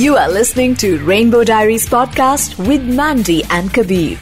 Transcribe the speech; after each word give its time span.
You 0.00 0.16
are 0.16 0.30
listening 0.30 0.74
to 0.76 0.88
Rainbow 1.00 1.38
Diaries 1.44 1.84
podcast 1.86 2.52
with 2.66 2.84
Mandy 2.98 3.38
and 3.50 3.72
Kabir. 3.74 4.18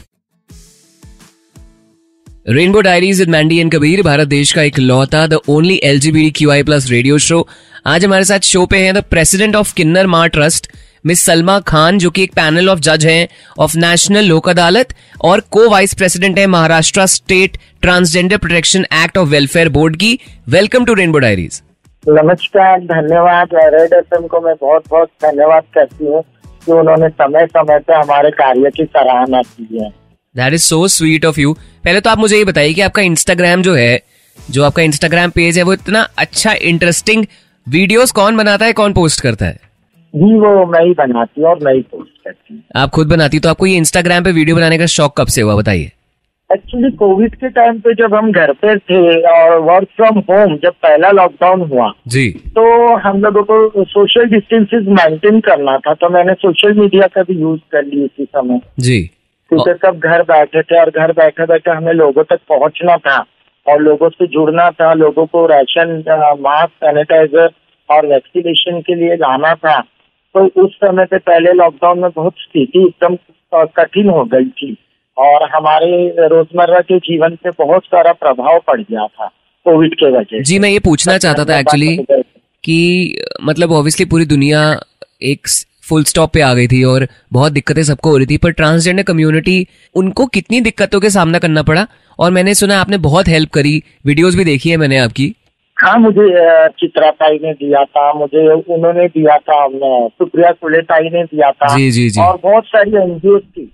Rainbow 2.47 2.81
diaries 2.81 3.19
with 3.19 3.29
Mandy 3.29 3.57
and 3.59 3.71
Kabir 3.71 4.01
Bharat 4.03 4.27
देश 4.27 4.51
का 4.53 4.61
एक 4.61 4.79
लौता 4.79 5.25
the 5.27 5.39
only 5.49 5.79
L 5.83 5.99
G 5.99 6.29
Q 6.31 6.49
I 6.49 6.63
plus 6.63 6.89
radio 6.91 7.17
show 7.27 7.45
आज 7.87 8.05
हमारे 8.05 8.23
साथ 8.25 8.49
show 8.49 8.65
पे 8.65 8.77
हैं 8.77 8.93
the 8.93 9.03
president 9.11 9.55
of 9.55 9.73
किन्नर 9.75 10.07
मार 10.15 10.27
trust 10.29 10.71
miss 11.05 11.23
Salma 11.25 11.59
Khan 11.67 11.99
जो 11.99 12.09
कि 12.09 12.23
एक 12.23 12.33
पैनल 12.35 12.69
ऑफ़ 12.69 12.79
जज 12.89 13.05
हैं 13.05 13.27
ऑफ़ 13.59 13.77
नेशनल 13.77 14.25
लोक 14.25 14.49
अदालत 14.49 14.93
और 15.23 15.45
को 15.51 15.69
वाइस 15.69 15.93
प्रेसिडेंट 15.93 16.39
है 16.39 16.47
Maharashtra 16.57 17.05
state 17.15 17.57
transgender 17.81 18.37
protection 18.37 18.85
act 19.03 19.17
of 19.17 19.29
welfare 19.29 19.69
board 19.79 19.95
की 19.97 20.17
वेलकम 20.49 20.85
टू 20.85 20.93
रेनबो 20.93 21.19
डायरीज 21.19 21.61
नमस्कार 22.03 22.79
धन्यवाद। 22.81 23.49
रेड 23.53 23.93
एफ़ 23.93 24.27
को 24.27 24.39
मैं 24.41 24.53
बहुत 24.61 24.83
बहुत 24.89 25.09
धन्यवाद 25.23 25.63
करती 25.73 26.05
हूँ 26.05 26.21
कि 26.65 26.71
उन्होंने 26.71 27.09
समय 27.09 27.45
समय 27.47 27.79
पे 27.79 27.93
हमारे 27.93 28.29
कार्य 28.31 28.69
की 28.75 28.85
सराहना 28.85 29.41
की 29.41 29.67
है। 29.73 29.89
That 30.35 30.53
is 30.53 30.63
so 30.63 30.87
sweet 30.87 31.25
of 31.25 31.39
you 31.39 31.53
पहले 31.53 32.01
तो 32.01 32.09
आप 32.09 32.17
मुझे 32.17 32.37
ये 32.37 32.45
बताइए 32.45 32.73
कि 32.73 32.81
आपका 32.81 33.01
इंस्टाग्राम 33.01 33.61
जो 33.61 33.75
है 33.75 33.99
जो 34.37 34.63
आपका 34.63 34.83
इंस्टाग्राम 34.83 35.29
पेज 35.31 35.57
है 35.57 35.63
वो 35.63 35.73
इतना 35.73 36.07
अच्छा 36.17 36.53
इंटरेस्टिंग 36.71 37.25
वीडियोस 37.67 38.11
कौन 38.11 38.37
बनाता 38.37 38.65
है 38.65 38.73
कौन 38.73 38.93
पोस्ट 38.93 39.21
करता 39.21 39.45
है? 39.45 39.59
जी 40.13 40.39
वो 40.39 40.65
मैं 40.67 40.85
ही 40.85 40.93
बनाती 40.97 41.41
हूँ 41.41 41.49
और 41.49 41.63
मैं 41.63 41.73
ही 41.73 41.81
पोस्ट 41.81 42.25
करती 42.25 42.53
हूँ। 42.53 42.63
आप 42.75 42.89
खुद 42.89 43.09
बनाती 43.09 43.39
तो 43.39 43.49
आपको 43.49 43.65
ये 43.65 43.77
इंस्टाग्राम 43.77 44.23
पे 44.23 44.31
वीडियो 44.31 44.55
बनाने 44.55 44.77
का 44.77 44.85
शौक 44.87 45.17
कब 45.17 45.27
से 45.27 45.41
हुआ 45.41 45.55
बताइए। 45.55 45.91
एक्चुअली 46.49 46.89
कोविड 46.91 47.35
के 47.35 47.49
टाइम 47.49 47.79
पे 47.79 47.93
जब 47.93 48.13
हम 48.15 48.31
घर 48.31 48.51
पे 48.53 48.75
थे 48.77 48.99
और 49.31 49.57
वर्क 49.61 49.87
फ्रॉम 49.97 50.19
होम 50.29 50.55
जब 50.55 50.73
पहला 50.83 51.11
लॉकडाउन 51.11 51.61
हुआ 51.61 51.91
जी। 52.07 52.29
तो 52.55 52.95
हम 52.97 53.21
लोगों 53.21 53.43
को 53.43 53.83
सोशल 53.83 54.25
डिस्टेंसेस 54.25 54.85
मेंटेन 54.89 55.39
करना 55.39 55.77
था 55.77 55.93
तो 55.93 56.09
मैंने 56.09 56.33
सोशल 56.33 56.73
मीडिया 56.73 57.07
का 57.07 57.23
भी 57.23 57.39
यूज़ 57.41 57.59
कर 57.71 57.85
ली 57.85 58.03
उसी 58.05 58.25
समय। 58.25 58.59
जी। 58.79 58.99
क्योंकि 59.51 59.87
सब 59.87 59.99
घर 59.99 60.23
बैठे 60.23 60.61
थे 60.61 60.79
और 60.79 60.89
घर 60.89 61.11
बैठे 61.11 61.45
बैठे 61.45 61.71
हमें 61.71 61.93
लोगों 61.93 62.23
तक 62.23 62.39
पहुँचना 62.49 62.97
था 62.97 63.17
और 63.65 63.81
लोगों 63.81 64.09
से 64.09 64.27
जुड़ना 64.27 64.69
था 64.71 64.93
लोगों 64.93 65.25
को 65.25 65.45
राशन 65.45 66.03
मास्क 66.39 66.71
सैनिटाइजर 66.85 67.49
और 67.89 68.05
वैक्सीनेशन 68.07 68.81
के 68.81 68.95
लिए 68.95 69.15
लाना 69.15 69.53
था। 69.55 69.79
तो 70.35 70.45
उस 70.63 70.75
समय 70.75 71.05
पे 71.05 71.17
पहले 71.17 71.53
लॉकडाउन 71.53 71.99
में 71.99 72.09
बहुत 72.15 72.33
स्थिति 72.39 72.83
एकदम 72.83 73.15
कठिन 73.77 74.09
हो 74.09 74.23
गई 74.23 74.49
थी। 74.49 74.77
और 75.19 75.49
हमारे 75.49 76.27
रोज़मर्रा 76.27 76.79
के 76.79 76.97
जीवन 76.99 77.35
पे 77.43 77.49
बहुत 77.59 77.85
सारा 77.85 78.11
प्रभाव 78.13 78.59
पड़ 78.67 78.79
गया 78.81 79.07
था 79.07 79.27
कोविड 79.65 79.93
के 79.93 80.11
वजह 80.11 80.23
से 80.23 80.43
जी 80.43 80.59
मैं 80.59 80.69
ये 80.69 80.79
पूछना 80.79 81.17
चाहता 81.17 81.45
था 81.45 81.57
एक्चुअली 81.59 81.95
कि 82.63 82.77
मतलब 83.43 83.71
ऑब्वियसली 83.71 84.05
पूरी 84.05 84.25
दुनिया 84.25 84.61
एक 85.21 85.47
फुल 85.89 86.03
स्टॉप 86.03 86.31
पे 86.33 86.41
आ 86.41 86.53
गई 86.53 86.67
थी 86.67 86.83
और 86.83 87.07
बहुत 87.33 87.51
दिक्कतें 87.51 87.81
सबको 87.83 88.09
हो 88.09 88.17
रही 88.17 88.25
थी 88.25 88.37
पर 88.37 88.51
ट्रांसजेंडर 88.51 89.03
कम्युनिटी 89.03 89.67
उनको 89.95 90.25
कितनी 90.25 90.61
दिक्कतों 90.61 90.99
के 90.99 91.09
सामना 91.09 91.39
करना 91.39 91.63
पड़ा? 91.63 91.85
और 92.19 92.31
मैंने 92.31 92.53
सुना 92.53 92.79
आपने 92.79 92.97
बहुत 92.97 93.27
हेल्प 93.27 93.49
करी 93.49 93.83
वीडियोस 94.05 94.35
भी 94.35 94.43
देखी 94.45 94.69
है 94.69 94.77
मैंने 94.77 94.97
आपकी। 94.97 95.33
हाँ 95.77 95.97
मुझे 95.97 96.27
चित्रा 96.79 97.09
ताई 97.11 97.39
ने 97.43 97.53
दिया 97.53 97.83
था 97.83 98.13
मुझे 98.13 98.47
उन्होंने 98.53 99.07
दिया 99.07 99.37
था 99.37 99.67
सुप्रिया 100.07 100.51
सुले 100.51 100.81
ताई 100.81 101.09
ने 101.09 101.23
दिया 101.23 101.51
था 101.51 101.75
जी, 101.77 101.91
जी, 101.91 102.09
जी। 102.09 102.21
और 102.21 102.39
बहुत 102.43 102.65
सारी 102.65 102.95
एनजीओ 103.01 103.39
थी। 103.39 103.71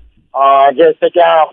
जैसे 0.72 1.10
क्या 1.10 1.44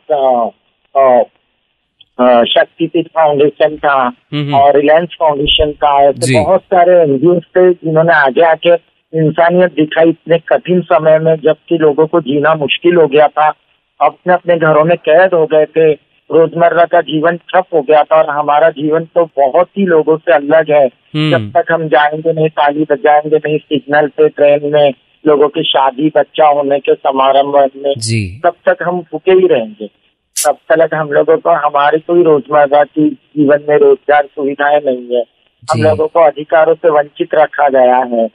शक्तिपीठ 2.44 3.06
फाउंडेशन 3.06 3.78
हम्म। 3.84 4.54
और 4.54 4.76
रिलायंस 4.76 5.16
फाउंडेशन 5.18 5.72
जी। 6.12 6.34
ऐसे 6.34 6.44
बहुत 6.44 6.62
सारे 6.62 7.02
एनजीओ 7.02 7.40
थे 7.40 7.72
जिन्होंने 7.72 8.12
आगे 8.12 8.42
आके 8.42 8.74
इंसानियत 9.12 9.72
दिखाई 9.72 10.08
इतने 10.08 10.38
कठिन 10.38 10.80
समय 10.80 11.18
में 11.18 11.34
जबकि 11.36 11.78
लोगों 11.78 12.06
को 12.06 12.20
जीना 12.20 12.54
मुश्किल 12.54 12.96
हो 12.96 13.06
गया 13.06 13.28
था 13.28 13.52
अपने 14.00 14.34
अपने 14.34 14.56
घरों 14.56 14.84
में 14.84 14.96
कैद 14.98 15.34
हो 15.34 15.46
गए 15.46 15.64
थे 15.64 15.92
रोज़मर्रा 16.30 16.84
का 16.84 17.00
जीवन 17.00 17.36
ठप 17.36 17.64
हो 17.74 17.82
गया 17.82 18.02
था 18.02 18.16
और 18.16 18.30
हमारा 18.30 18.68
जीवन 18.68 19.04
तो 19.04 19.24
बहुत 19.24 19.68
ही 19.78 19.86
लोगों 19.86 20.16
से 20.16 20.32
अलग 20.32 20.70
है 20.70 20.86
हम्म। 20.86 21.30
जब 21.30 21.50
तक 21.52 21.72
हम 21.72 21.88
जाएँगे 21.88 22.32
नहीं 22.32 22.48
ताली 22.48 22.86
बजाएँगे 22.90 23.36
नहीं 23.36 23.58
सिग्नल 23.58 24.06
पे 24.06 24.28
ट्रेन 24.28 24.72
में 24.72 24.92
लोगों 25.24 25.48
की 25.48 25.62
शादी 25.62 26.10
बच्चा 26.16 26.46
होने 26.46 26.78
के 26.78 26.94
समारंभ 26.94 27.56
में 27.76 27.94
जी। 27.98 28.40
तब 28.44 28.54
तक 28.68 28.82
हम 28.82 29.00
भूखे 29.00 29.32
ही 29.32 29.46
रहेंगे। 29.46 29.86
तब 30.36 30.56
तक 30.72 30.94
हम 30.94 31.12
लोगों 31.12 31.36
को 31.36 31.50
हमारी 31.66 31.98
कोई 31.98 32.22
रोज़मर्रा 32.22 32.82
की 32.84 33.08
जीवन 33.10 33.64
में 33.68 33.76
रोज़गार 33.78 34.26
सुविधाएँ 34.26 34.80
नहीं 34.80 35.16
है। 35.16 35.24
हम 35.72 35.82
लोगों 35.82 36.06
को 36.08 36.20
अधिकारों 36.20 36.74
से 36.74 36.90
वंचित 36.90 37.34
रखा 37.34 37.68
गया 37.68 37.98
है 38.12 38.28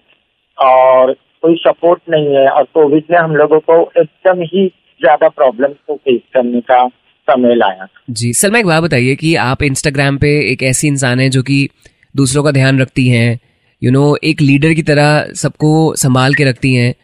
और 0.57 1.11
कोई 1.41 1.55
सपोर्ट 1.55 2.01
नहीं 2.09 2.35
है 2.35 2.47
और 2.49 2.63
कोविड 2.63 3.03
ने 3.11 3.17
हम 3.17 3.35
लोगों 3.35 3.59
को 3.59 3.81
एकदम 3.97 4.41
ही 4.43 4.67
ज़्यादा 5.01 5.29
प्रॉब्लम 5.29 5.73
को 5.87 5.95
फेस 5.95 6.21
करने 6.33 6.61
का 6.61 6.87
समय 7.27 7.55
लाया। 7.55 7.87
जी 8.09 8.33
सर 8.33 8.47
सलमा 8.47 8.59
एक 8.59 8.65
बात 8.65 8.83
बताइए 8.83 9.15
कि 9.15 9.35
आप 9.35 9.63
इंस्टाग्राम 9.63 10.17
पे 10.17 10.29
एक 10.51 10.63
ऐसी 10.63 10.87
इंसान 10.87 11.19
है 11.19 11.29
जो 11.29 11.43
कि 11.43 11.67
दूसरों 12.15 12.43
का 12.43 12.51
ध्यान 12.51 12.79
रखती 12.81 13.07
हैं 13.07 13.39
यू 13.83 13.91
नो 13.91 14.17
एक 14.23 14.41
लीडर 14.41 14.73
की 14.73 14.81
तरह 14.81 15.33
सबको 15.33 15.95
संभाल 15.95 16.33
के 16.33 16.43
रखती 16.43 16.73
हैं। 16.73 16.95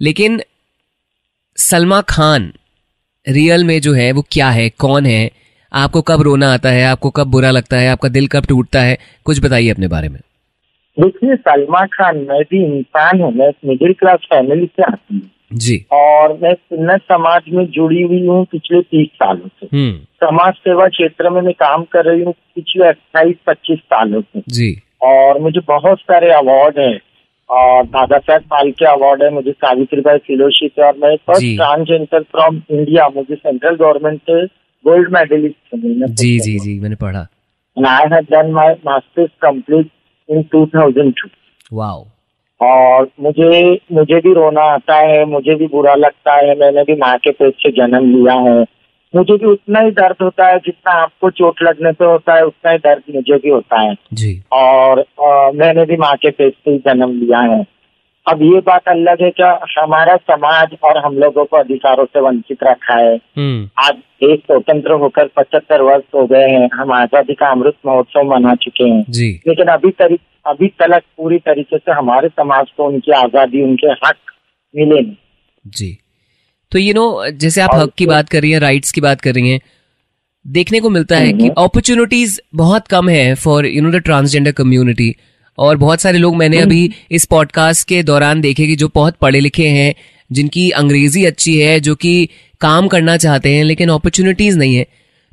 लेकिन 0.00 0.40
सलमा 1.56 2.00
खान 2.00 2.52
रियल 3.28 3.64
में 3.64 3.80
जो 3.80 3.94
है 3.94 4.12
वो 4.12 4.24
क्या 4.32 4.50
है? 4.50 4.68
कौन 4.68 5.06
है? 5.06 5.30
आपको 5.72 6.02
कब 6.02 6.22
रोना 6.22 6.52
आता 6.52 6.70
है? 6.70 6.84
आपको 6.84 7.10
कब 7.10 7.26
बुरा 7.26 7.50
लगता 7.50 7.76
है? 7.76 7.88
आपका 7.88 8.08
दिल 8.08 8.26
कब 8.26 8.46
टूटता 8.46 8.80
है? 8.80 8.98
कुछ 9.24 9.44
बताइए 9.44 9.70
अपने 9.70 9.88
बारे 9.88 10.08
में। 10.08 10.20
देखिए 11.00 11.36
सलमा 11.36 11.86
खान 11.86 12.16
मैं 12.16 12.42
भी 12.42 12.78
इंसान 12.78 13.20
हूँ 13.20 13.32
मैं 13.32 13.50
मिडिल 13.64 13.92
क्लास 13.92 14.18
फैमिली 14.24 14.66
से 14.66 14.82
आती 14.82 15.14
हूँ। 15.14 15.30
जी। 15.52 15.86
और 15.92 16.38
मैं 16.42 16.54
सुन्नत 16.54 17.00
समाज 17.00 17.42
में 17.48 17.66
जुड़ी 17.66 18.02
हुई 18.02 18.26
हूँ 18.26 18.44
पिछले 18.44 18.82
तीस 18.82 19.08
सालों 19.08 19.48
से। 19.48 19.68
हम्म। 19.72 19.98
समाज 19.98 20.54
सेवा 20.54 20.88
क्षेत्र 20.88 21.30
में 21.30 21.40
मैं 21.42 21.54
काम 21.54 21.82
कर 21.82 22.04
रही 22.04 22.22
हूँ 22.22 22.32
पिछले 22.32 22.88
अट्ठाईस 22.88 23.36
पच्चीस 23.46 23.78
सालों 23.78 24.20
से। 24.20 24.42
जी। 24.48 24.82
और 25.00 25.38
मुझे 25.40 25.60
बहुत 25.68 26.00
सारे 26.00 26.30
अवार्ड 26.32 26.78
हैं। 26.78 26.98
और 27.50 27.84
दादा 27.84 28.18
साहब 28.18 28.40
फाल्के 28.40 28.84
अवार्ड 28.84 29.22
है 29.22 29.30
मुझे 29.30 29.52
सावित्रीबाई 29.52 30.18
फेलोशिप 30.18 30.80
है 30.80 30.86
और 30.86 30.96
मैं 30.98 31.16
फ़र्स्ट 31.16 31.56
ट्रांसजेंडर 31.56 32.22
फ्रॉम 32.22 32.60
इंडिया 32.70 33.08
मुझे 33.08 33.34
सेंट्रल 33.34 33.74
गवर्नमेंट 33.74 34.20
से 34.20 34.44
गोल्ड 34.84 35.12
मेडलिस्ट 35.12 35.76
जी 36.20 36.38
जी 36.38 36.58
जी 36.58 36.78
मैंने 36.80 36.96
पढ़ा। 36.96 37.26
I 37.76 38.08
have 38.12 38.26
done 38.30 38.50
my 38.50 38.76
masters 38.86 39.30
complete 39.42 39.88
in 40.28 40.42
2002 40.54 41.28
wow 41.72 42.04
और 42.60 43.08
मुझे 43.20 43.80
मुझे 43.92 44.20
भी 44.20 44.32
रोना 44.34 44.62
आता 44.62 44.96
है 44.96 45.24
मुझे 45.24 45.54
भी 45.54 45.66
बुरा 45.66 45.94
लगता 45.94 46.34
है 46.34 46.58
मैंने 46.58 46.82
भी 46.82 46.94
माँ 46.94 47.16
के 47.18 47.30
पेट 47.30 47.54
से 47.54 47.70
जन्म 47.70 48.10
लिया 48.16 48.34
है। 48.34 48.64
मुझे 49.14 49.36
भी 49.36 49.46
उतना 49.46 49.80
ही 49.80 49.90
दर्द 49.90 50.16
होता 50.22 50.46
है 50.46 50.58
जितना 50.58 50.92
आपको 50.92 51.30
चोट 51.30 51.62
लगने 51.62 51.92
पे 51.92 52.04
होता 52.04 52.34
है 52.34 52.42
उतना 52.46 52.70
ही 52.70 52.78
दर्द 52.78 53.02
मुझे 53.14 53.36
भी 53.36 53.48
होता 53.48 53.80
है। 53.80 53.94
जी। 54.12 54.42
और 54.52 54.98
अ, 54.98 55.50
मैंने 55.54 55.84
भी 55.84 55.96
माँ 55.96 56.16
के 56.16 56.30
पेट 56.30 56.54
से 56.54 56.70
ही 56.70 56.78
जन्म 56.78 57.10
लिया 57.10 57.38
है। 57.38 57.66
अब 58.28 58.42
ये 58.42 58.60
बात 58.60 58.88
अलग 58.88 59.22
है 59.22 59.30
क्या 59.30 59.60
हमारा 59.78 60.16
समाज 60.16 60.76
और 60.84 60.98
हम 60.98 61.14
लोगों 61.18 61.44
को 61.44 61.56
अधिकारों 61.56 62.04
से 62.04 62.20
वंचित 62.20 62.58
रखा 62.62 62.94
है। 62.94 63.16
हम्म। 63.16 63.68
आज 63.78 63.94
देश 63.94 64.38
स्वतंत्र 64.38 64.92
होकर 64.92 65.26
पचहत्तर 65.26 65.82
वर्ष 65.82 66.04
हो 66.14 66.26
गए 66.26 66.48
हैं 66.48 66.68
हम 66.74 66.92
आज़ादी 66.92 67.34
का 67.34 67.48
अमृत 67.48 67.74
महोत्सव 67.86 68.22
मना 68.22 68.54
चुके 68.54 68.84
हैं। 68.84 69.04
लेकिन 69.46 69.66
अभी 69.66 69.90
तरी 69.90 70.18
अभी 70.46 70.68
तक 70.68 71.02
पूरी 71.16 71.38
तरीके 71.38 71.78
से 71.78 71.92
हमारे 71.92 72.28
समाज 72.28 72.66
को 72.76 72.84
उनकी 72.84 73.12
आज़ादी 73.12 73.62
उनके 73.62 73.86
हक 73.86 74.16
मिले 74.76 75.00
नहीं। 75.00 75.16
जी। 75.66 75.98
तो 76.72 76.78
यू 76.78 76.94
नो 76.94 77.30
जैसे 77.32 77.60
आप 77.60 77.70
हक 77.74 77.92
की 77.98 78.06
बात 78.06 78.28
कर 78.28 78.42
रही 78.42 78.50
हैं 78.50 78.60
राइट्स 78.60 78.92
की 78.92 79.00
बात 79.00 79.20
कर 79.20 79.34
रही 79.34 79.50
हैं 79.50 79.60
देखने 80.44 80.80
को 80.80 80.90
मिलता 80.90 81.16
है 81.16 81.32
कि 81.32 81.42
हम्म। 81.42 81.54
अपॉर्चुनिटीज़ 81.58 82.38
बहुत 82.56 82.86
कम 82.88 83.08
है 83.08 83.34
for 83.36 83.66
you 83.66 83.82
know 83.82 83.90
the 83.90 84.02
transgender 84.02 84.52
community 84.52 85.14
और 85.58 85.76
बहुत 85.76 86.00
सारे 86.00 86.18
लोग 86.18 86.36
मैंने 86.36 86.56
हम्म। 86.56 86.66
अभी 86.66 86.90
इस 87.10 87.24
पॉडकास्ट 87.26 87.88
के 87.88 88.02
दौरान 88.02 88.40
देखे 88.40 88.66
कि 88.66 88.76
जो 88.76 88.90
बहुत 88.94 89.16
पढ़े 89.20 89.40
लिखे 89.40 89.68
हैं 89.68 89.94
जिनकी 90.30 90.70
अंग्रेज़ी 90.76 91.24
अच्छी 91.24 91.58
है 91.58 91.78
जो 91.80 91.94
कि 91.96 92.28
काम 92.60 92.88
करना 92.88 93.16
चाहते 93.16 93.54
हैं 93.54 93.64
लेकिन 93.64 93.88
अपॉर्चुनिटीज़ 93.90 94.58
नहीं 94.58 94.76
है 94.76 94.86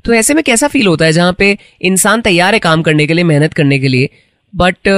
तो 0.04 0.12
ऐसे 0.14 0.34
में 0.34 0.42
कैसा 0.44 0.68
फील 0.68 0.86
होता 0.86 1.04
है 1.04 1.12
जहाँ 1.12 1.32
पे 1.32 1.56
इंसान 1.84 2.20
तैयार 2.22 2.54
है 2.54 2.58
काम 2.60 2.82
करने 2.82 3.06
के 3.06 3.14
लिए 3.14 3.24
मेहनत 3.24 3.54
करने 3.54 3.78
के 3.78 3.88
लिए 3.88 4.08
बट 4.54 4.88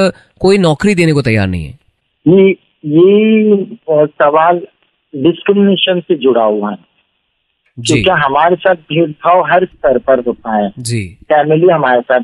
कोई 0.41 0.59
नौकरी 0.59 0.95
देने 0.95 1.13
को 1.13 1.23
तैयार 1.23 1.47
नहीं 1.47 1.65
है 1.65 1.79
ये 2.27 2.51
ये 2.87 3.65
सवाल 4.07 4.61
डिस्क्रिमिनेशन 5.17 6.01
से 6.01 6.15
जुड़ा 6.15 6.45
हुआ 6.45 6.71
है। 6.71 6.79
जी। 7.79 8.03
क्योंकि 8.03 8.23
हमारे 8.23 8.57
साथ 8.57 8.75
भेदभाव 8.75 9.43
हर 9.53 9.65
स्तर 9.65 9.99
पर 9.99 10.21
होता 10.21 10.57
है। 10.57 10.73
जी। 10.79 11.07
फैमिली 11.23 11.69
हमारे 11.69 12.01
साथ 12.01 12.21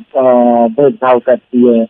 भेदभाव 0.68 1.18
करती 1.18 1.66
है। 1.68 1.86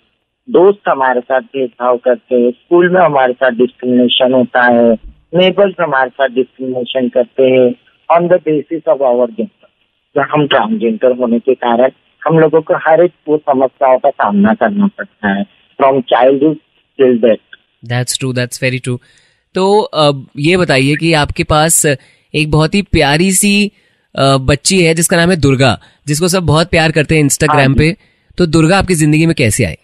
दोस्त 0.51 0.89
हमारे 0.89 1.21
साथ 1.21 1.41
भेदभाव 1.41 1.97
करते 1.97 2.35
हैं। 2.35 2.51
स्कूल 2.51 2.89
में 2.89 3.01
हमारे 3.01 3.33
साथ 3.33 3.51
डिस्क्रिमिनेशन 3.51 4.33
होता 4.33 4.63
है। 4.63 4.93
नेबर्स 5.35 5.75
हमारे 5.81 6.11
साथ 6.11 6.29
डिस्क्रिमिनेशन 6.29 7.09
करते 7.09 7.43
हैं। 7.43 7.75
On 8.11 8.29
the 8.29 8.33
basis 8.33 8.89
of 8.89 9.03
our 9.03 9.31
gender 9.31 10.21
हम 10.23 10.47
ट्रांसजेंडर 10.47 11.17
होने 11.17 11.39
के 11.39 11.55
कारण 11.55 11.91
हम 12.25 12.39
लोगों 12.39 12.61
को 12.63 12.75
हर 12.75 13.05
एक 13.05 13.13
वो 13.29 13.37
समस्याओं 13.39 13.99
का 13.99 14.11
सामना 14.11 14.55
करना 14.55 14.87
पड़ता 14.87 15.29
है। 15.29 15.45
From 15.79 16.01
childhood 16.01 16.57
till 16.99 17.19
death 17.19 17.57
that's 17.85 18.19
true 18.19 18.33
that's 18.33 18.63
very 18.63 18.79
true 18.79 18.99
तो 19.55 19.81
अब 19.81 20.27
ये 20.39 20.57
बताइए 20.57 20.95
कि 20.97 21.13
आपके 21.15 21.45
पास 21.45 21.85
एक 21.87 22.51
बहुत 22.51 22.75
ही 22.75 22.83
प्यारी 22.93 23.31
सी 23.35 23.71
बच्ची 24.15 24.83
है 24.85 24.95
जिसका 24.95 25.17
नाम 25.17 25.31
है 25.31 25.37
दुर्गा 25.39 25.79
जिसको 26.07 26.29
सब 26.29 26.47
बहुत 26.47 26.71
प्यार 26.71 26.93
करते 26.93 27.15
हैं 27.15 27.23
इंस्टाग्राम 27.23 27.61
हाँ 27.63 27.75
पे। 27.79 27.97
तो 28.39 28.47
दुर्गा 28.49 28.79
आपकी 28.79 28.95
ज़िंदगी 28.95 29.27
में 29.27 29.35
कैसे 29.35 29.65
आई? 29.65 29.77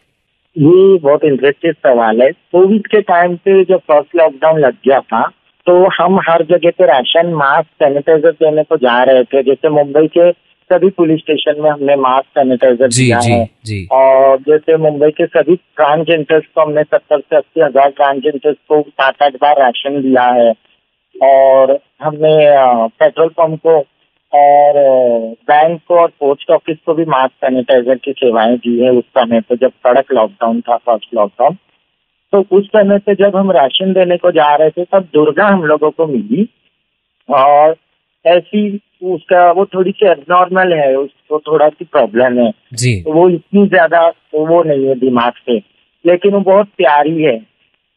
ये 0.57 0.99
बहुत 0.99 1.25
इंटरेस्टिंग 1.25 1.75
सवाल 1.77 2.23
है। 2.23 2.31
कोविड 2.31 2.87
के 2.87 3.01
टाइम 3.03 3.37
पे 3.37 3.63
जब 3.65 3.79
फ़र्स्ट 3.89 4.17
लॉकडाउन 4.17 4.61
लग 4.61 4.75
गया 4.87 5.01
था 5.03 5.23
तो 5.67 5.75
हम 5.95 6.19
हर 6.29 6.43
जगह 6.45 6.71
पे 6.71 6.87
राशन 6.87 7.33
मास्क 7.35 7.67
सैनिटाइजर 7.83 8.31
देने 8.35 8.63
को 8.63 8.77
जा 8.79 9.03
रहे 9.03 9.25
थे। 9.25 9.43
जैसे 9.43 9.69
मुंबई 9.71 10.07
के 10.17 10.31
सभी 10.73 10.89
पुलिस 10.93 11.19
स्टेशन 11.21 11.61
में 11.61 11.71
हमने 11.71 11.97
मास्क 11.99 12.39
सैनिटाइजर 12.39 12.89
दिया 12.89 13.21
जी 13.21 13.33
है। 13.33 13.45
जी। 13.65 13.87
और 13.93 14.39
जैसे 14.41 14.77
मुंबई 14.79 15.11
के 15.11 15.27
सभी 15.29 15.57
ट्रांसजेंडर्स 15.57 16.45
को 16.55 16.61
हमने 16.61 16.83
सत्तर 16.85 17.21
से 17.21 17.37
अस्सी 17.37 17.61
हज़ार 17.61 17.91
ट्रांसजेंडर्स 17.93 18.57
को 18.69 18.81
सात 18.83 19.23
आठ 19.23 19.37
बार 19.43 19.61
राशन 19.61 20.01
दिया 20.03 20.27
है। 20.33 20.53
और 21.15 21.79
हमने 22.03 22.37
पेट्रोल 22.99 23.29
पंप 23.39 23.61
को 23.67 23.79
और 24.33 24.77
बैंक 25.49 25.81
को 25.89 25.99
और 26.01 26.09
पोस्ट 26.21 26.51
ऑफ़िस 26.51 26.77
को 26.87 26.95
भी 26.95 27.05
मास्क 27.07 27.33
सैनिटाइजर 27.45 27.95
की 28.05 28.13
सेवाएँ 28.13 28.57
दी 28.59 28.79
है 28.81 28.91
उस 28.91 29.05
समय 29.19 29.41
पे 29.41 29.57
जब 29.57 29.73
कड़क 29.87 30.13
लॉकडाउन 30.13 30.61
था 30.61 30.77
फ़र्स्ट 30.77 31.15
लॉकडाउन 31.15 31.57
तो 32.33 32.45
उस 32.57 32.67
समय 32.67 32.99
पे 32.99 33.15
जब 33.17 33.37
हम 33.37 33.51
राशन 33.53 33.93
देने 33.93 34.17
को 34.17 34.31
जा 34.33 34.55
रहे 34.55 34.71
थे 34.71 34.85
तब 34.85 35.09
दुर्गा 35.15 35.47
हम 35.47 35.65
लोगों 35.65 35.91
को 35.91 36.07
मिली। 36.07 36.49
और 37.29 37.73
ऐसी 38.25 38.81
उसका 39.03 39.51
वो 39.53 39.65
थोड़ी 39.65 39.91
सी 39.91 40.07
एबनॉर्मल 40.07 40.73
है 40.73 40.95
उसको 40.97 41.39
थोड़ा 41.39 41.69
सी 41.69 41.85
प्रॉब्लम 41.85 42.39
है। 42.39 42.51
जी। 42.75 43.01
तो 43.03 43.13
वो 43.13 43.29
इतनी 43.29 43.67
ज़्यादा 43.67 44.07
वो 44.35 44.63
नहीं 44.63 44.87
है 44.87 44.95
दिमाग 44.99 45.33
से 45.41 45.57
लेकिन 46.05 46.33
वो 46.33 46.41
बहुत 46.41 46.69
प्यारी 46.77 47.23
है। 47.23 47.41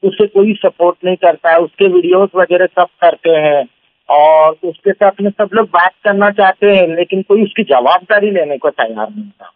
उसे 0.04 0.28
कोई 0.28 0.54
सपोर्ट 0.56 1.06
नहीं 1.06 1.16
करता 1.16 1.52
है। 1.52 1.60
उसके 1.60 1.88
वीडियोस 1.88 2.30
वगैरह 2.36 2.66
सब 2.66 2.88
करते 3.02 3.36
हैं। 3.38 3.64
और 4.10 4.56
उसके 4.64 4.92
साथ 4.92 5.22
में 5.22 5.30
सब 5.32 5.50
लोग 5.54 5.68
बात 5.70 5.92
करना 6.04 6.30
चाहते 6.32 6.72
हैं 6.76 6.88
लेकिन 6.96 7.22
कोई 7.22 7.44
उसकी 7.44 7.64
जवाबदारी 7.64 8.32
लेने 8.32 8.58
को 8.58 8.70
तैयार 8.70 9.10
नहीं 9.10 9.30
था। 9.30 9.52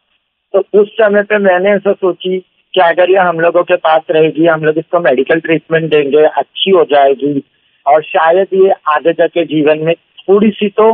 तो 0.54 0.82
उस 0.82 0.90
समय 0.92 1.24
पे 1.24 1.38
मैंने 1.38 1.72
ऐसा 1.72 1.94
सोची 1.94 2.38
कि 2.74 2.82
अगर 2.82 3.12
ये 3.12 3.18
हम 3.20 3.40
लोगों 3.40 3.64
के 3.64 3.76
पास 3.78 4.02
रहेगी 4.12 4.46
हम 4.46 4.64
लोग 4.64 4.78
इसको 4.78 5.00
मेडिकल 5.00 5.40
ट्रीटमेंट 5.40 5.90
देंगे 5.92 6.24
अच्छी 6.24 6.72
हो 6.72 6.84
जाएगी। 6.92 7.42
और 7.86 8.04
शायद 8.04 8.48
ये 8.54 8.72
आगे 8.88 9.14
जाके 9.14 9.44
जीवन 9.46 9.80
में 9.80 9.94
थोड़ी 10.30 10.50
सी 10.50 10.70
तो 10.70 10.92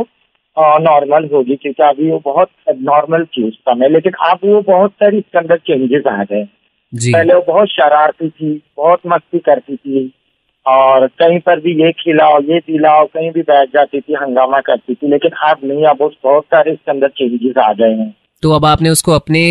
नॉर्मल 0.80 1.28
होगी 1.32 1.54
क्योंकि 1.56 1.82
अभी 1.82 2.10
वो 2.10 2.20
बहुत 2.24 2.48
नॉर्मल 2.82 3.24
थी 3.26 3.46
उस 3.48 3.54
समय 3.60 3.88
लेकिन 3.88 4.12
अब 4.28 4.38
वो 4.44 4.60
बहुत 4.62 4.90
सारी 4.92 5.18
इसके 5.18 5.38
अंदर 5.38 5.56
चेंजेस 5.66 6.06
आ 6.06 6.22
गए। 6.24 6.44
पहले 6.92 7.34
वो 7.34 7.44
बहुत 7.46 7.68
शरारती 7.68 8.28
थी 8.28 8.50
बहुत 8.76 9.00
मस्ती 9.06 9.38
करती 9.38 9.76
थी 9.76 10.10
और 10.66 11.06
कहीं 11.20 11.38
पर 11.38 11.60
भी 11.60 11.72
ये 11.82 11.90
खिलाओ 11.92 12.40
ये 12.42 12.58
दिलाओ 12.60 13.06
कहीं 13.06 13.30
भी 13.30 13.42
बैठ 13.42 13.68
जाती 13.68 14.00
थी 14.00 14.14
हंगामा 14.14 14.60
करती 14.60 14.94
थी 14.94 15.08
लेकिन 15.10 15.30
अब 15.48 15.64
नहीं 15.64 15.84
अब 15.86 15.98
बहुत 16.24 16.44
सारे 16.44 16.72
इसके 16.72 16.90
अंदर 16.90 17.08
चेंजेस 17.08 17.56
आ 17.58 17.72
गए 17.72 17.92
हैं। 17.94 18.14
तो 18.42 18.52
अब 18.52 18.64
आपने 18.64 18.90
उसको 18.90 19.12
अपने 19.12 19.42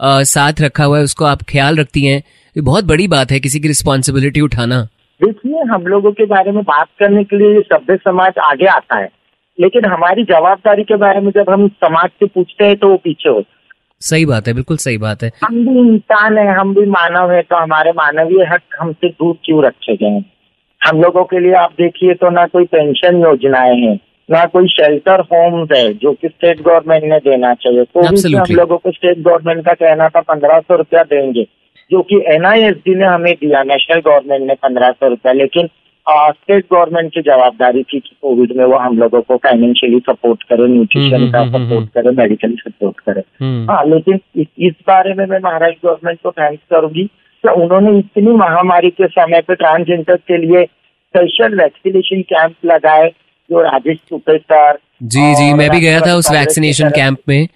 अ, 0.00 0.22
साथ 0.22 0.60
रखा 0.60 0.84
हुआ 0.84 0.98
है 0.98 1.04
उसको 1.04 1.24
आप 1.24 1.38
ख्याल 1.48 1.76
रखती 1.76 2.04
हैं। 2.04 2.18
ये 2.56 2.60
बहुत 2.62 2.84
बड़ी 2.84 3.06
बात 3.08 3.30
है 3.30 3.38
किसी 3.40 3.60
की 3.60 3.68
रिस्पॉन्सिबिलिटी 3.68 4.40
उठाना। 4.40 4.80
देखिए 5.20 5.62
हम 5.70 5.86
लोगों 5.86 6.12
के 6.12 6.24
बारे 6.26 6.52
में 6.52 6.62
बात 6.64 6.88
करने 6.98 7.24
के 7.24 7.36
लिए 7.36 7.60
सभ्य 7.62 7.96
समाज 7.96 8.38
आगे 8.42 8.66
आता 8.66 8.98
है। 8.98 9.08
लेकिन 9.58 9.84
हमारी 9.84 10.24
जवाबदारी 10.24 10.82
के 10.84 10.96
बारे 10.96 11.20
में 11.20 11.30
जब 11.30 11.50
हम 11.50 11.68
समाज 11.68 12.10
से 12.10 12.26
पूछते 12.26 12.64
हैं 12.64 12.76
तो 12.76 12.88
वो 12.88 12.96
पीछे 12.96 13.28
होते 13.28 13.56
सही 14.00 14.26
बात 14.26 14.48
है 14.48 14.52
बिल्कुल 14.54 14.76
सही 14.76 14.98
बात 14.98 15.22
है। 15.22 15.30
हम 15.44 15.54
भी 15.66 15.78
इंसान 15.80 16.38
है 16.38 16.46
हम 16.54 16.74
भी 16.74 16.84
मानव 16.86 17.30
है 17.32 17.40
तो 17.42 17.56
हमारे 17.56 17.92
मानवीय 17.92 18.44
हक 18.44 18.76
हमसे 18.80 19.08
दूर 19.08 19.34
क्यों 19.44 19.62
रखे 19.64 19.96
गए 19.96 20.06
हैं? 20.06 20.24
हम 20.80 21.00
लोगों 21.02 21.24
के 21.24 21.40
लिए 21.40 21.52
आप 21.52 21.72
देखिए 21.78 22.14
तो 22.14 22.30
ना 22.30 22.46
कोई 22.46 22.64
पेंशन 22.64 23.16
योजनाएँ 23.22 23.76
हैं 23.76 23.98
ना 24.28 24.44
कोई 24.44 24.68
शेल्टर 24.68 25.20
होम्स 25.32 25.72
है 25.72 25.92
जो 25.94 26.12
कि 26.12 26.28
स्टेट 26.28 26.60
गवर्नमेंट 26.60 27.04
ने 27.04 27.18
देना 27.18 27.52
चाहिए। 27.54 27.84
तो 27.84 28.06
हम 28.06 28.44
लोगों 28.50 28.78
को 28.78 28.90
स्टेट 28.90 29.18
गवर्नमेंट 29.18 29.64
का 29.66 29.72
कहना 29.74 30.08
था 30.08 30.20
पंद्रह 30.20 30.60
सौ 30.60 30.76
रुपया 30.76 31.02
देंगे 31.02 31.46
जो 31.90 32.02
कि 32.02 32.22
एनआईएसडी 32.26 32.94
ने 32.94 33.06
हमें 33.06 33.32
दिया 33.34 33.62
नेशनल 33.62 34.00
गवर्नमेंट 34.00 34.46
ने 34.46 34.54
पंद्रह 34.54 34.90
सौ 34.90 35.08
रुपया 35.08 35.32
लेकिन 35.32 35.68
स्टेट 36.10 36.64
गवर्नमेंट 36.72 37.12
की 37.14 37.22
जवाबदारी 37.22 37.82
थी 37.82 38.00
कि 38.00 38.16
कोविड 38.22 38.52
में 38.56 38.64
वो 38.64 38.76
हम 38.76 38.98
लोगों 38.98 39.20
को 39.22 39.36
फाइनेंशियली 39.36 39.98
सपोर्ट 40.00 40.42
करे 40.42 40.68
न्यूट्रिशन 40.68 41.14
हम्म, 41.14 41.32
का 41.32 41.40
हम्म, 41.40 41.56
हम्म, 41.56 41.68
सपोर्ट 41.68 41.88
करे 41.88 42.10
मेडिकल 42.10 42.52
सपोर्ट 42.52 43.00
करे। 43.00 43.22
हम्म, 43.40 43.70
हाँ 43.70 43.84
लेकिन 43.84 44.20
इस, 44.36 44.46
इस 44.58 44.72
बारे 44.86 45.14
में 45.14 45.26
मैं 45.26 45.38
महाराष्ट्र 45.44 45.88
गवर्नमेंट 45.88 46.18
को 46.22 46.30
थैंक्स 46.30 46.62
करूँगी 46.70 47.04
कि 47.44 47.48
उन्होंने 47.48 47.98
इतनी 47.98 48.32
महामारी 48.32 48.90
के 48.90 49.06
समय 49.06 49.40
पे 49.40 49.54
ट्रांसजेंडर 49.54 50.16
के 50.16 50.36
लिए 50.38 50.64
स्पेशल 50.64 51.60
वैक्सीनेशन 51.60 52.22
कैंप 52.22 52.54
लगाए 52.64 53.08
जो 53.50 53.60
राजेश 53.62 53.98
सुपे 53.98 54.38
सर 54.38 54.78
जी 55.02 55.34
जी 55.34 55.52
मैं 55.52 55.70
भी 55.70 55.80
गया 55.80 56.00
था 56.00 56.14
उस 56.14 56.30
वैक्सीनेशन 56.32 56.90
कैंप 56.90 57.18
में। 57.28 57.48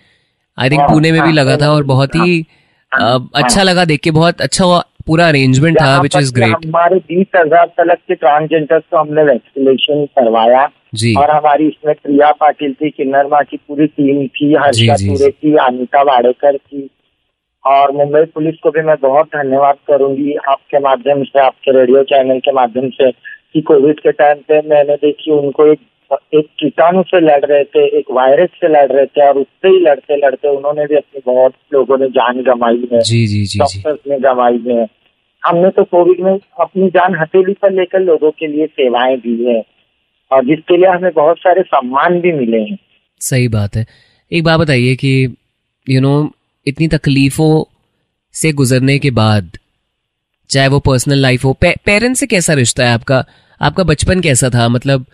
आई 0.58 0.70
थिंक 0.70 0.80
हाँ, 0.80 0.88
पुणे 0.88 1.12
में 1.12 1.20
भी 1.20 1.26
हाँ, 1.26 1.32
लगा 1.32 1.56
था 1.56 1.68
और 1.70 1.76
हाँ, 1.76 1.86
बहुत 1.86 2.14
ही। 2.14 2.46
अच्छा 2.92 3.62
लगा 3.62 3.84
देख 3.84 4.00
के 4.00 4.10
बहुत 4.10 4.40
अच्छा 4.40 4.64
हुआ, 4.64 4.82
पूरा 5.06 5.26
अरेंजमेंट 5.28 5.80
था 5.80 6.00
विच 6.00 6.16
इज़ 6.16 6.32
ग्रेट 6.34 6.66
हमारे 6.66 6.96
बीस 7.08 7.26
हज़ार 7.36 7.66
तलक 7.78 7.98
के 8.08 8.14
ट्रांसजेंडर्स 8.16 8.82
को 8.90 8.96
हमने 8.96 9.22
वैक्सीनेशन 9.24 10.04
करवाया। 10.18 10.68
जी। 10.94 11.14
और 11.14 11.30
हमारी 11.30 11.66
इसमें 11.66 11.94
प्रिया 11.96 12.30
पाटिल 12.40 12.72
थी 12.72 12.90
किन्नर 12.90 13.26
माँ 13.26 13.42
की 13.44 13.56
पूरी 13.58 13.86
टीम 13.88 14.26
थी 14.28 14.52
हर्षा 14.54 14.96
थी 14.96 15.54
अनिता 15.58 16.02
वाडेकर 16.04 16.56
थी 16.56 16.88
और 17.64 17.92
मुंबई 17.92 18.24
पुलिस 18.34 18.54
को 18.62 18.70
भी 18.70 18.82
मैं 18.82 18.96
बहुत 19.02 19.26
धन्यवाद 19.36 19.76
करूँगी 19.88 20.34
आपके 20.48 20.78
माध्यम 20.80 21.22
से 21.24 21.40
आपके 21.40 21.78
रेडियो 21.78 22.02
चैनल 22.04 22.38
के 22.38 22.52
माध्यम 22.52 22.88
से 22.90 23.10
कि 23.10 23.60
कोविड 23.62 24.00
के 24.00 24.12
टाइम 24.12 24.38
पे 24.48 24.60
मैंने 24.68 24.96
देखी 24.98 25.30
उनको 25.32 25.66
एक 25.72 25.78
एक 26.34 26.46
कीटाणु 26.58 27.02
से 27.02 27.20
लड़ 27.20 27.44
रहे 27.44 27.64
थे 27.64 27.98
एक 27.98 28.04
वायरस 28.10 28.48
से 28.48 28.68
लड़ 28.68 28.92
रहे 28.92 29.06
थे 29.06 29.28
और 29.28 29.38
उससे 29.38 29.68
ही 29.68 29.78
लड़ते 29.78 30.16
लड़ते 30.16 30.48
उन्होंने 30.48 30.86
भी 30.86 30.96
अपनी 30.96 31.20
बहुत 31.26 31.52
लोगों 31.72 31.98
ने 31.98 32.06
जान 32.08 32.42
गंवाई 32.42 32.88
है। 32.92 33.00
जी 33.00 33.26
जी 33.26 33.44
जी 33.44 33.58
डॉक्टर्स 33.58 33.98
ने 34.08 34.18
गंवाई 34.18 34.62
है। 34.66 34.86
हमने 35.46 35.68
तो 35.68 35.84
कोविड 35.84 36.20
में 36.20 36.38
अपनी 36.60 36.88
जान 36.88 37.16
हथेली 37.20 37.52
पर 37.52 37.72
लेकर 37.72 38.00
लोगों 38.00 38.30
के 38.30 38.46
लिए 38.46 38.66
सेवाएँ 38.66 39.16
दी 39.16 39.44
है 39.44 39.62
और 40.32 40.44
जिसके 40.44 40.76
लिए 40.76 40.86
हमें 40.86 41.12
बहुत 41.12 41.38
सारे 41.38 41.62
सम्मान 41.62 42.20
भी 42.20 42.32
मिले 42.32 42.58
हैं। 42.58 42.78
सही 43.20 43.48
बात 43.48 43.76
है। 43.76 43.86
एक 44.32 44.44
बात 44.44 44.60
बताइए 44.60 44.94
कि 44.94 45.36
यू 45.88 46.00
नो 46.00 46.30
इतनी 46.66 46.88
तकलीफों 46.88 47.64
से 48.32 48.52
गुजरने 48.52 48.98
के 48.98 49.10
बाद 49.10 49.50
चाहे 50.50 50.68
वो 50.68 50.78
पर्सनल 50.78 51.18
लाइफ 51.18 51.44
हो 51.44 51.52
पे, 51.52 51.74
पेरेंट्स 51.84 52.20
से 52.20 52.26
कैसा 52.26 52.52
रिश्ता 52.52 52.84
है 52.84 52.94
आपका? 52.94 53.24
आपका 53.62 53.84
बचपन 53.84 54.20
कैसा 54.20 54.48
था? 54.48 54.68
मतलब 54.68 55.06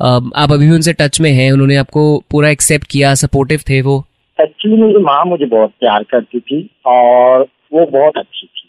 आप 0.00 0.52
अभी 0.52 0.66
भी 0.66 0.74
उनसे 0.74 0.92
टच 0.92 1.20
में 1.20 1.30
हैं, 1.32 1.50
उन्होंने 1.52 1.76
आपको 1.76 2.02
पूरा 2.30 2.48
एक्सेप्ट 2.48 2.86
किया 2.90 3.14
सपोर्टिव 3.14 3.60
थे 3.68 3.80
वो? 3.82 4.04
एक्चुअली 4.38 4.76
मेरी 4.82 4.98
माँ 4.98 5.24
मुझे 5.24 5.46
बहुत 5.46 5.70
प्यार 5.80 6.02
करती 6.02 6.40
थी 6.40 6.58
और 6.86 7.46
वो 7.72 7.84
बहुत 7.86 8.16
अच्छी 8.16 8.46
थी। 8.46 8.68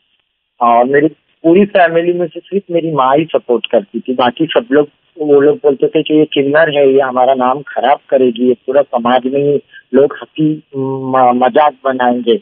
और 0.62 0.86
मेरी 0.86 1.08
पूरी 1.44 1.66
फैमिली 1.66 2.14
में 2.14 2.26
से 2.28 2.40
सिर्फ़ 2.40 2.74
मेरी 2.74 2.92
माँ 2.92 3.16
ही 3.18 3.26
सपोर्ट 3.26 3.66
करती 3.72 4.00
थी। 4.00 4.14
बाकी 4.14 4.46
सब 4.46 4.68
लोग, 4.72 4.88
वो 5.18 5.40
लोग 5.42 5.58
बोलते 5.58 5.88
थे 5.88 6.04
कि 6.04 6.14
ये 6.14 6.26
किन्नर 6.26 6.70
है, 6.78 6.88
ये 6.94 7.02
हमारा 7.02 7.34
नाम 7.34 7.62
खराब 7.68 8.00
करेगी, 8.10 8.48
ये 8.48 8.54
पूरा 8.68 8.82
समाज 8.82 9.26
में 9.26 9.60
लोग 9.94 10.16
हँसी 10.22 10.54
मज़ाक 11.40 11.74
बनाएँगे। 11.86 12.36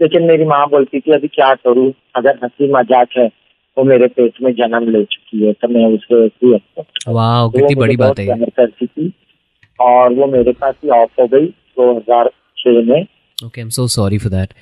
लेकिन 0.00 0.22
मेरी 0.22 0.44
माँ 0.44 0.66
बोलती 0.68 1.00
थी, 1.00 1.12
अभी 1.12 1.28
क्या 1.28 1.54
करूँ? 1.54 1.92
अगर 2.16 2.38
हँसी 2.44 2.72
मज़ाक 2.72 3.08
है 3.18 3.28
वो 3.76 3.84
मेरे 3.84 4.06
पेट 4.08 4.40
में 4.42 4.52
जन्म 4.54 4.88
ले 4.90 5.02
चुकी 5.06 5.46
है 5.46 5.52
तो 5.52 5.68
मैं 5.68 5.84
उसे 5.94 6.28
करूँ। 6.30 7.14
वाह 7.14 7.42
तो 7.42 7.50
कितनी 7.50 7.74
बड़ी 7.76 7.96
बात 7.96 8.18
है 8.18 8.26
करती 8.26 8.86
थी 8.86 9.12
और 9.78 10.14
वो 10.14 10.26
मेरे 10.32 10.52
पास 10.54 10.74
ही 10.84 10.90
ऑफ़ 10.92 11.20
हो 11.20 11.26
गई 11.28 11.46
दो 11.46 11.92
हज़ार 11.96 12.30
छह 12.58 12.82
में। 12.86 13.02
Okay 13.38 13.60
I 13.60 13.62
am 13.62 13.68
so 13.70 13.86
sorry 13.90 14.18
for 14.18 14.32
that 14.32 14.54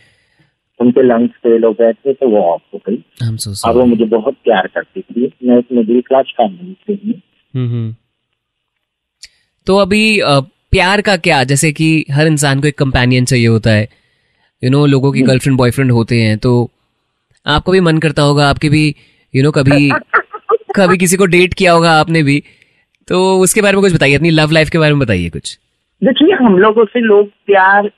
उनके 0.80 1.02
लंग्स 1.02 1.38
फेल 1.42 1.64
हो 1.64 1.72
गए 1.72 1.92
थे 1.92 2.12
तो 2.12 2.28
वो 2.30 2.42
ऑफ़ 2.44 2.62
हो 2.74 2.80
गई। 2.88 3.02
आई 3.22 3.28
एम 3.28 3.36
सो 3.36 3.68
और 3.68 3.76
वो 3.76 3.84
मुझे 3.86 4.04
बहुत 4.06 4.34
प्यार 4.44 4.66
करती 4.74 5.00
थी। 5.00 5.32
मैं 5.44 5.58
एक 5.58 5.72
मिडिल 5.72 6.00
क्लास 6.08 6.32
फैमिली 6.36 6.76
से 6.86 6.92
हूँ। 6.94 7.20
हम्म 7.54 7.94
तो 9.66 9.76
अभी 9.76 10.20
प्यार 10.22 11.00
का 11.00 11.16
क्या? 11.18 11.42
जैसे 11.44 11.70
कि 11.72 12.04
हर 12.10 12.26
इंसान 12.26 12.60
को 12.60 12.68
एक 12.68 12.78
कंपेनियन 12.78 13.24
चाहिए 13.24 13.46
होता 13.46 13.70
है। 13.70 13.82
यू 13.82 13.88
you 14.62 14.70
नो 14.72 14.78
know, 14.78 14.90
लोगों 14.90 15.12
की 15.12 15.22
गर्लफ्रेंड 15.22 15.58
बॉयफ्रेंड 15.58 15.90
होते 15.92 16.20
हैं 16.22 16.36
तो 16.38 16.70
आपको 17.48 17.72
भी 17.72 17.80
मन 17.80 17.98
करता 17.98 18.22
होगा 18.22 18.48
आपके 18.48 18.68
भी 18.68 18.94
यू 19.34 19.42
नो 19.42 19.50
कभी 19.50 19.90
कभी 20.76 20.98
किसी 20.98 21.16
को 21.16 21.26
डेट 21.26 21.54
किया 21.54 21.72
होगा 21.72 21.90
आपने 21.90 22.22
भी। 22.22 22.42
तो 23.08 23.38
उसके 23.40 23.62
बारे 23.62 23.76
में 23.76 23.82
कुछ 23.82 23.94
बताइए 23.94 24.14
अपनी 24.14 24.30
लव 24.30 24.50
लाइफ 24.50 24.68
के 24.68 24.78
बारे 24.78 24.92
में 24.92 25.00
बताइए 25.00 25.28
कुछ। 25.28 25.58
देखिए 26.04 26.46
हम 26.46 26.58
लोगों 26.58 26.84
से 26.84 27.00
लोग 27.00 27.28
प्यार 27.46 27.90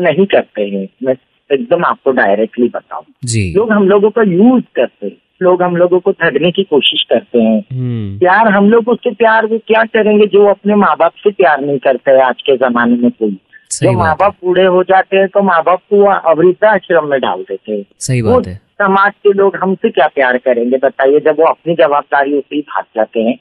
नहीं 0.00 0.26
करते 0.26 0.62
हैं। 0.62 0.88
मैं 1.02 1.14
एकदम 1.52 1.84
आपको 1.84 2.10
डायरेक्टली 2.10 2.68
बताऊँ। 2.68 3.04
जी। 3.24 3.54
लोग 3.56 3.72
हम 3.72 3.88
लोगों 3.88 4.10
का 4.10 4.22
यूज़ 4.22 4.64
करते 4.76 5.06
हैं। 5.06 5.16
लोग 5.42 5.62
हम 5.62 5.76
लोगों 5.76 6.00
को 6.00 6.12
ठगने 6.12 6.50
की 6.50 6.62
कोशिश 6.62 7.02
करते 7.02 7.38
हैं। 7.38 7.64
हम्म। 7.72 8.18
प्यार 8.18 8.48
हम 8.48 8.70
लोग 8.70 8.88
उससे 8.88 9.10
प्यार 9.10 9.46
भी 9.46 9.58
क्या 9.58 9.84
करेंगे 9.84 10.26
जो 10.26 10.46
अपने 10.46 10.74
माँ 10.74 10.96
बाप 10.98 11.12
से 11.16 11.30
प्यार 11.30 11.60
नहीं 11.60 11.78
करते 11.78 12.10
है 12.10 12.22
आज 12.22 12.34
के 12.40 12.56
जमाने 12.56 12.96
में 12.96 13.10
कोई? 13.10 13.38
जो 13.82 13.92
माँ 13.92 14.16
बाप 14.20 14.36
बूढ़े 14.44 14.64
हो 14.64 14.82
जाते 14.82 15.16
हैं 15.16 15.28
तो 15.28 15.42
माँ 15.42 15.62
बाप 15.62 15.80
को 15.92 15.96
वृद्धाश्रम 16.34 17.04
में 17.04 17.20
डाल 17.20 17.38
देते 17.38 17.72
हैं। 17.72 17.84
सही 17.98 18.20
वो 18.20 18.34
बात 18.34 18.46
है। 18.46 18.69
समाज 18.82 19.12
के 19.12 19.32
लोग 19.32 19.56
हमसे 19.56 19.90
क्या 19.90 20.06
प्यार 20.06 20.36
करेंगे? 20.38 20.76
बताइए 20.76 21.20
जब 21.20 21.40
वो 21.40 21.46
अपनी 21.46 21.74
जवाबदारी 21.74 22.40
से 22.40 22.56
ही 22.56 22.60
भाग 22.60 22.84
जाते 22.96 23.20
हैं। 23.20 23.38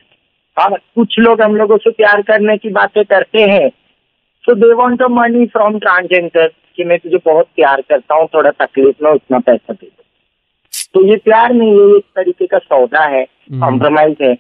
और 0.58 0.78
कुछ 0.96 1.20
लोग 1.20 1.42
हम 1.42 1.56
लोगों 1.56 1.78
से 1.78 1.92
प्यार 1.92 2.22
करने 2.22 2.58
की 2.58 2.70
बातें 2.70 3.04
करते 3.06 3.42
हैं। 3.42 3.70
So 4.44 4.56
they 4.56 4.74
want 4.74 5.02
money 5.12 5.46
from 5.46 5.80
transgender 5.80 6.48
कि 6.48 6.84
मैं 6.84 6.98
तुझे 7.00 7.18
बहुत 7.26 7.48
प्यार 7.56 7.82
करता 7.82 8.16
हूँ 8.16 8.28
थोड़ा 8.34 8.52
तकलीफ़ 8.66 9.04
में 9.04 9.12
उतना 9.12 9.40
पैसा 9.40 9.74
दे 9.74 9.86
दो। 9.86 10.04
तो 10.94 11.06
ये 11.08 11.16
प्यार 11.16 11.54
नहीं 11.54 11.70
है 11.70 11.88
ये 11.88 11.98
एक 11.98 12.04
तरीके 12.16 12.46
का 12.46 12.58
सौदा 12.58 13.04
है। 13.06 13.24
कॉम्प्रोमाइज 13.52 14.16
है 14.22 14.34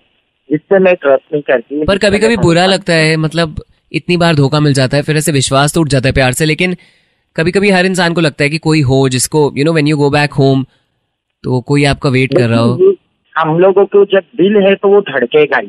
जिससे 0.50 0.80
मैं 0.80 0.96
ट्रस्ट 0.96 1.34
नहीं 1.34 1.42
करती। 1.42 1.84
पर 1.86 1.98
कभी 1.98 2.20
कभी 2.20 2.38
बुरा 2.38 2.66
लगता 2.66 2.94
है 2.94 3.16
मतलब 3.18 3.64
इतनी 3.92 4.18
बार 4.18 4.36
धोखा 4.36 4.60
मिल 4.60 4.74
जाता 4.74 4.98
है 4.98 5.04
फिर 5.04 5.18
ऐसे 5.18 5.32
विश्वास 5.32 5.74
टूट 5.76 5.88
जाता 5.88 6.10
है 6.10 6.14
प्यार 6.14 6.32
से 6.32 6.46
लेकिन 6.46 6.76
कभी 7.36 7.52
कभी 7.52 7.70
हर 7.70 7.86
इंसान 7.86 8.14
को 8.14 8.22
लगता 8.22 8.44
है 8.44 8.50
कि 8.50 8.58
कोई 8.58 8.82
हो 8.82 8.98
जिसको 9.10 9.52
you 9.58 9.66
know 9.66 9.74
when 9.74 9.88
you 9.88 9.98
go 9.98 10.10
back 10.10 10.34
home 10.34 10.66
तो 11.44 11.62
कोई 11.62 11.86
आपका 11.86 12.10
वेट 12.10 12.38
कर 12.38 12.48
रहा 12.48 12.60
हो? 12.60 12.94
हम 13.38 13.60
लोगों 13.60 13.86
को 13.86 14.06
जब 14.06 14.20
दिल 14.20 14.68
है 14.68 14.76
तो 14.76 14.88
वो 14.88 15.02
धड़केगा 15.02 15.58
ही। 15.58 15.68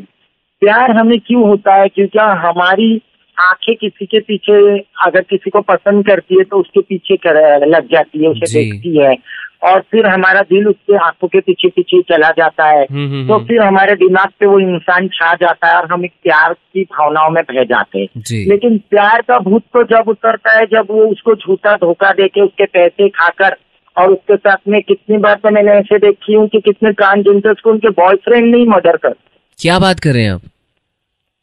प्यार 0.60 0.90
हमें 0.90 1.20
क्यों 1.20 1.48
होता 1.48 1.74
है? 1.74 1.88
क्योंकि 1.88 2.18
हमारी 2.18 3.02
आँखें 3.40 3.74
किसी 3.74 4.06
के 4.06 4.20
पीछे 4.20 4.78
अगर 4.78 5.20
किसी 5.20 5.50
को 5.50 5.60
पसंद 5.60 6.06
करती 6.06 6.38
है 6.38 6.44
तो 6.44 6.56
उसके 6.56 6.80
पीछे 6.80 7.16
कर, 7.16 7.66
लग 7.66 7.88
जाती 7.92 8.22
है 8.22 8.28
उसे 8.28 8.54
देखती 8.54 8.98
है। 8.98 9.16
और 9.62 9.80
फिर 9.80 10.06
हमारा 10.06 10.40
दिल 10.40 10.68
उसके 10.68 10.96
आँखों 10.96 11.28
के 11.28 11.40
पीछे 11.40 11.68
पीछे 11.68 12.02
चला 12.02 12.30
जाता 12.30 12.66
है। 12.66 12.86
हम्म, 12.90 13.10
हम्म, 13.10 13.28
तो 13.28 13.34
हम्म। 13.34 13.46
फिर 13.46 13.60
हमारे 13.60 13.94
दिमाग 13.94 14.28
पे 14.40 14.46
वो 14.46 14.60
इंसान 14.60 15.08
छा 15.08 15.34
जाता 15.34 15.68
है 15.68 15.76
और 15.76 15.92
हम 15.92 16.04
एक 16.04 16.12
प्यार 16.22 16.52
की 16.52 16.82
भावनाओं 16.82 17.30
में 17.30 17.44
बह 17.44 17.64
जाते 17.64 17.98
हैं। 17.98 18.08
लेकिन 18.48 18.78
प्यार 18.78 19.22
का 19.28 19.38
भूत 19.38 19.62
तो 19.62 19.82
जब 19.82 20.08
उतरता 20.08 20.52
है 20.52 20.66
जब 20.66 20.86
वो 20.90 21.06
उसको 21.06 21.34
झूठा 21.34 21.74
धोखा 21.76 22.12
देके 22.12 22.40
उसके 22.40 22.64
पैसे 22.64 23.08
खाकर 23.08 23.56
और 23.98 24.12
उसके 24.12 24.36
साथ 24.36 24.56
में 24.68 24.82
कितनी 24.82 25.18
बार 25.18 25.34
तो 25.34 25.50
मैंने 25.50 25.72
ऐसे 25.72 25.98
देखी 25.98 26.34
हूँ 26.34 26.48
कि 26.48 26.60
कितने 26.60 26.92
ट्रांसजेंडर्स 26.92 27.60
को 27.60 27.70
उनके 27.70 27.88
बॉयफ्रेंड 27.88 28.54
नहीं 28.54 28.66
मर्डर 28.66 28.96
कर 28.96 29.14
क्या 29.58 29.78
बात 29.78 30.00
कर 30.00 30.10
रहे 30.10 30.22
हैं 30.22 30.32
आप? 30.32 30.42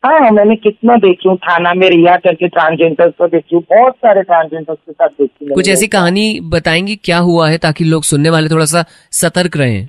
हाँ 0.05 0.31
मैंने 0.31 0.55
कितना 0.55 0.95
देखी 0.95 1.29
हूँ 1.29 1.37
थाना 1.37 1.73
में 1.73 1.89
रिया 1.89 2.15
करके 2.15 2.47
ट्रांसजेंडर्स 2.47 3.13
को 3.17 3.27
देखी 3.27 3.55
हूँ 3.55 3.63
बहुत 3.63 3.93
सारे 3.93 4.21
ट्रांसजेंडर्स 4.21 4.79
के 4.79 4.91
साथ 4.91 5.07
देखी। 5.07 5.53
कुछ 5.53 5.69
ऐसी 5.69 5.87
कहानी 5.87 6.39
बताएँगी 6.43 6.95
क्या 6.95 7.17
हुआ 7.17 7.49
है 7.49 7.57
ताकि 7.57 7.83
लोग 7.83 8.03
सुनने 8.03 8.29
वाले 8.29 8.49
थोड़ा 8.49 8.65
सा 8.65 8.85
सतर्क 9.11 9.57
रहे? 9.57 9.85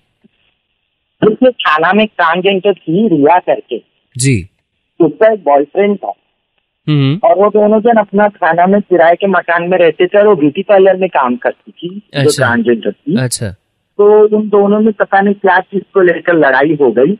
थाना 1.42 1.92
में 1.92 2.06
ट्रांसजेंडर 2.06 2.74
थी 2.74 3.08
रिया 3.08 3.38
करके। 3.38 3.82
जी। 4.18 4.48
उसका 5.00 5.32
एक 5.32 5.44
बॉयफ्रेंड 5.44 5.96
था। 5.96 6.12
और 7.24 7.34
वो 7.38 7.48
दोनों 7.50 7.80
जन 7.80 8.00
अपना 8.00 8.28
थाना 8.36 8.66
में 8.66 8.80
किराए 8.80 9.14
के 9.14 9.26
मकान 9.26 9.68
में 9.70 9.78
रहते 9.78 10.06
थे 10.06 10.18
और 10.18 10.26
वो 10.26 10.34
ब्यूटी 10.36 10.62
पार्लर 10.62 10.96
में 10.96 11.08
काम 11.08 11.36
करती 11.36 11.70
थी 11.70 11.88
जो 11.88 12.20
अच्छा। 12.20 12.44
ट्रांसजेंडर 12.44 12.92
थी। 12.92 13.16
अच्छा। 13.22 13.48
तो 13.98 14.36
उन 14.36 14.48
दोनों 14.48 14.80
में 14.80 14.92
पता 14.92 15.20
नहीं 15.20 15.34
क्या 15.34 15.58
चीज़ 15.60 15.82
को 15.94 16.00
लेकर 16.02 16.36
लड़ाई 16.36 16.76
हो 16.80 16.90
गई। 16.92 17.14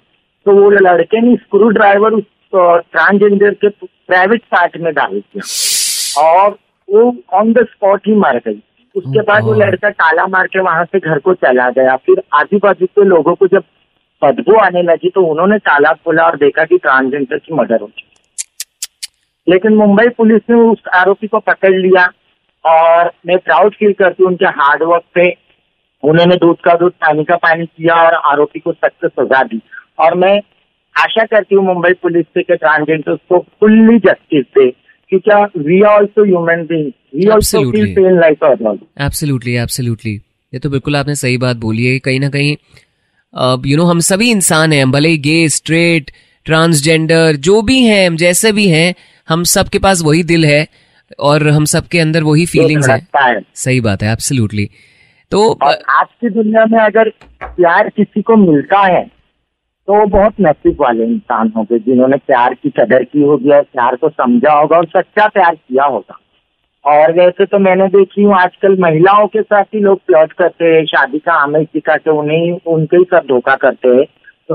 तो 0.46 0.52
वो 0.52 0.70
लड़के 0.70 1.20
ने 1.20 1.34
स्क्रू 1.37 1.68
ड्राइवर 1.68 2.12
उस 2.12 2.25
ट्रांसजेंडर 2.52 3.54
के 3.54 3.68
प्राइवेट 3.68 4.42
पार्ट 4.52 4.76
में 4.76 4.92
डाल 4.94 5.12
दिया 5.12 6.22
और 6.22 6.56
वो 6.88 7.02
ऑन 7.34 7.52
द 7.52 7.66
स्पॉट 7.70 8.06
ही 8.06 8.14
मर 8.16 8.38
गई। 8.46 8.62
उसके 8.94 9.20
बाद 9.22 9.42
वो 9.44 9.54
लड़का 9.54 9.90
ताला 9.90 10.26
मार 10.26 10.46
के 10.46 10.60
वहाँ 10.60 10.84
से 10.84 10.98
घर 10.98 11.18
को 11.18 11.34
चला 11.37 11.68
गया। 11.70 11.96
फिर 11.96 12.22
आजू 12.34 12.58
बाजू 12.58 12.87
के 12.87 13.04
लोगों 13.04 13.34
को 13.34 13.46
जब 13.46 13.64
बदबू 14.22 14.54
आने 14.56 14.82
लगी 14.82 15.10
तो 15.10 15.22
उन्होंने 15.25 15.58
ताला 15.60 15.92
खोला 15.94 16.22
और 16.22 16.37
देखा 16.37 16.64
कि 16.64 16.78
ट्रांसजेंडर 16.78 17.38
की 17.38 17.54
मर्डर 17.54 17.80
हो 17.80 17.87
चुकी 17.87 18.07
लेकिन 19.48 19.74
मुंबई 19.76 20.08
पुलिस 20.18 20.42
ने 20.50 20.56
उस 20.62 20.82
आरोपी 20.94 21.26
को 21.26 21.38
पकड़ 21.40 21.74
लिया 21.74 22.04
और 22.64 23.10
मैं 23.26 23.38
प्राउड 23.38 23.74
फील 23.74 23.92
करती 23.98 24.22
हूँ 24.22 24.30
उनके 24.30 24.46
हार्ड 24.56 24.82
वर्क 24.84 25.04
पे। 25.14 25.28
उन्होंने 26.02 26.36
दूध 26.36 26.56
का 26.64 26.74
दूध 26.78 26.92
पानी 27.02 27.24
का 27.24 27.36
पानी 27.38 27.66
किया 27.66 27.94
और 28.02 28.14
आरोपी 28.32 28.60
को 28.60 28.72
सख्त 28.72 29.06
सजा 29.06 29.42
दी। 29.44 29.60
और 29.98 30.14
मैं 30.16 30.38
आशा 30.96 31.24
करती 31.26 31.54
हूँ 31.54 31.64
मुंबई 31.64 31.92
पुलिस 32.02 32.24
से 32.26 32.42
कि 32.42 32.56
ट्रांसजेंडर्स 32.56 33.18
को 33.28 33.38
फुल्ली 33.60 33.98
जस्टिस 34.00 34.44
दे 34.58 34.70
क्योंकि 35.12 35.60
we 35.62 35.80
also 35.88 36.24
human 36.24 36.62
being 36.66 36.90
we 37.14 37.28
also 37.32 37.70
feel 37.70 37.94
pain 37.94 38.20
like 38.20 38.44
absolutely 39.00 39.54
absolutely 39.56 40.14
ये 40.52 40.58
तो 40.58 40.70
बिल्कुल 40.70 40.96
आपने 40.96 41.14
सही 41.16 41.36
बात 41.38 41.56
बोली 41.56 41.86
है। 41.86 41.98
कहीं 41.98 42.20
ना 42.20 42.28
कहीं 42.30 42.56
यू 43.66 43.76
नो 43.76 43.84
हम 43.84 44.00
सभी 44.06 44.30
इंसान 44.30 44.72
हैं 44.72 44.90
भले 44.90 45.08
ही 45.08 45.18
गे 45.24 45.48
स्ट्रेट 45.50 46.10
ट्रांसजेंडर 46.46 47.36
जो 47.46 47.60
भी 47.62 47.82
हैं 47.82 48.06
हम 48.06 48.16
जैसे 48.16 48.52
भी 48.52 48.66
हैं 48.68 48.94
हम 49.28 49.42
सब 49.42 49.68
के 49.68 49.78
पास 49.78 50.02
वही 50.06 50.23
दिल 50.23 50.44
है 50.44 50.66
और 51.18 51.49
हम 51.49 51.64
सब 51.64 51.82
के 51.82 51.99
अंदर 51.99 52.23
वही 52.23 52.47
फीलिंग्स 52.47 52.90
हैं। 52.90 53.06
है। 53.16 53.40
सही 53.54 53.80
बात 53.80 54.02
है 54.02 54.12
एब्सोल्युटली 54.12 54.68
तो 55.30 55.52
आज 55.90 56.06
की 56.20 56.28
दुनिया 56.28 56.64
में 56.66 56.78
अगर 56.78 57.08
प्यार 57.42 57.88
किसी 57.88 58.23
को 58.23 58.37
मिलता 58.37 58.78
है 58.80 59.04
तो 59.87 60.00
वो 60.00 60.06
बहुत 60.06 60.35
नसीब 60.40 60.76
वाले 60.80 61.04
इंसान 61.04 61.52
होंगे 61.56 61.78
जिन्होंने 61.78 62.16
प्यार 62.16 62.54
की 62.54 62.70
कदर 62.70 63.04
की 63.04 63.23
होगी 63.23 63.50
और 63.50 63.62
प्यार 63.62 63.97
को 63.97 64.08
समझा 64.08 64.52
होगा 64.52 64.76
और 64.76 64.85
सच्चा 64.85 65.28
प्यार 65.28 65.54
किया 65.54 65.85
होगा। 65.85 66.18
और 66.85 67.12
वैसे 67.12 67.47
तो 67.47 67.58
मैंने 67.58 67.87
देखी 67.88 68.23
हूँ 68.23 68.35
आजकल 68.35 68.78
महिलाओं 68.78 69.26
के 69.26 69.42
साथ 69.42 69.64
ही 69.64 69.80
लोग 69.80 70.00
प्लॉट 70.06 70.32
करते 70.32 70.64
हैं 70.64 70.85
शादी 70.85 71.18
का 71.18 71.32
आमिर 71.32 71.66
के 71.76 72.11
उन्हें 72.11 72.61
उनके 72.66 72.97
ही 72.97 73.04
सब 73.04 73.23
धोखा 73.28 73.54
करते 73.54 73.88
हैं। 73.88 74.04
तो 74.49 74.54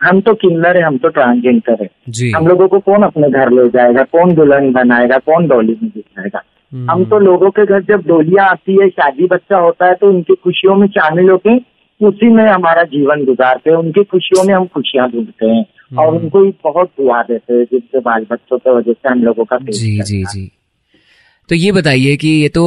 हम 0.00 0.20
तो 0.20 0.34
किन्नर 0.34 0.76
है 0.76 0.82
हम 0.82 0.96
तो 0.98 1.08
ट्रांसजेंडर 1.08 1.76
है। 1.82 1.88
जी। 2.08 2.30
हम 2.30 2.46
लोगों 2.46 2.66
को 2.68 2.78
कौन 2.80 3.02
अपने 3.02 3.28
घर 3.30 3.50
ले 3.52 3.68
जाएगा 3.68 4.02
कौन 4.12 4.34
दुल्हन 4.34 4.72
बनाएगा 4.72 5.18
कौन 5.26 5.46
डोली 5.48 5.76
में 5.82 5.90
बिठाएगा 5.94 6.42
हम्म, 6.72 6.90
हम 6.90 7.04
तो 7.04 7.18
लोगों 7.18 7.50
के 7.50 7.64
घर 7.66 7.82
जब 7.84 8.02
डोलियाँ 8.06 8.48
आती 8.48 8.76
है 8.82 8.88
शादी 8.90 9.26
बच्चा 9.26 9.58
होता 9.58 9.86
है 9.86 9.94
तो 9.94 10.08
उनकी 10.08 10.34
खुशियों 10.34 10.74
में 10.74 10.86
शामिल 10.88 11.30
होके 11.30 11.56
उसी 12.00 12.28
में 12.28 12.44
हमारा 12.44 12.82
जीवन 12.84 13.24
गुजारते 13.24 13.70
हैं। 13.70 13.76
उनकी 13.76 14.02
खुशियों 14.04 14.44
में 14.44 14.54
हम 14.54 14.66
खुशियाँ 14.66 15.08
ढूंढते 15.10 15.46
हैं 15.46 15.64
और 15.98 16.06
हम्म। 16.06 16.18
उनको 16.18 16.44
ही 16.44 16.50
बहुत 16.64 16.90
दुआ 17.00 17.22
देते 17.22 17.54
हैं 17.54 17.64
जिनसे 17.64 18.00
बाल 18.00 18.26
बच्चों 18.32 18.58
की 18.58 18.70
वजह 18.70 18.92
से 18.92 19.08
हम 19.08 19.22
लोगों 19.22 19.44
का 19.44 19.58
जी 19.58 19.98
जी 20.02 20.22
जी। 20.24 20.50
तो 21.48 21.54
ये 21.54 21.72
बताइए 21.72 22.16
कि 22.16 22.28
ये 22.28 22.48
तो 22.48 22.62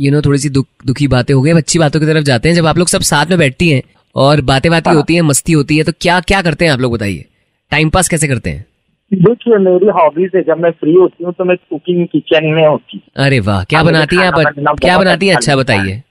यू 0.00 0.12
नो 0.12 0.20
थोड़ी 0.20 0.38
सी 0.38 0.48
दुख 0.50 0.66
दुखी 0.86 1.08
बातें 1.08 1.32
हो 1.34 1.40
गई। 1.42 1.50
अब 1.50 1.56
अच्छी 1.56 1.78
बातों 1.78 2.00
की 2.00 2.06
तरफ़ 2.06 2.24
जाते 2.24 2.48
हैं। 2.48 2.56
जब 2.56 2.66
आप 2.66 2.78
लोग 2.78 2.88
सब 2.88 3.00
साथ 3.08 3.26
में 3.26 3.38
बैठती 3.38 3.68
हैं 3.68 3.82
और 4.16 4.40
बातें 4.40 4.70
बातें 4.72 4.90
हाँ। 4.90 4.96
होती 4.96 5.14
है 5.14 5.22
मस्ती 5.22 5.52
होती 5.52 5.76
है 5.78 5.84
तो 5.84 5.92
क्या 6.00 6.20
क्या 6.20 6.40
करते 6.42 6.64
हैं 6.64 6.72
आप 6.72 6.80
लोग 6.80 6.92
बताइए? 6.92 7.24
टाइम 7.72 7.90
पास 7.90 8.08
कैसे 8.08 8.28
करते 8.28 8.50
हैं? 8.50 8.64
देखिए 9.10 9.58
मेरी 9.58 9.88
हॉबीज 9.96 10.30
है 10.36 10.42
जब 10.42 10.58
मैं 10.58 10.70
फ्री 10.70 10.92
होती 10.94 11.24
हूँ 11.24 11.32
तो 11.32 11.44
मैं 11.44 11.56
कुकिंग 11.70 12.06
किचन 12.06 12.46
में 12.46 12.66
होती 12.66 12.96
हूँ। 12.96 13.24
अरे 13.26 13.40
वाह 13.40 13.62
क्या 13.64 13.82
बनाती 13.82 14.16
है 14.16 14.26
आप? 14.26 14.78
क्या 14.80 14.98
बनाती 14.98 15.28
हैं? 15.28 15.34
अच्छा 15.36 15.52
अच्छा। 15.52 15.62
बताइए। 15.62 16.02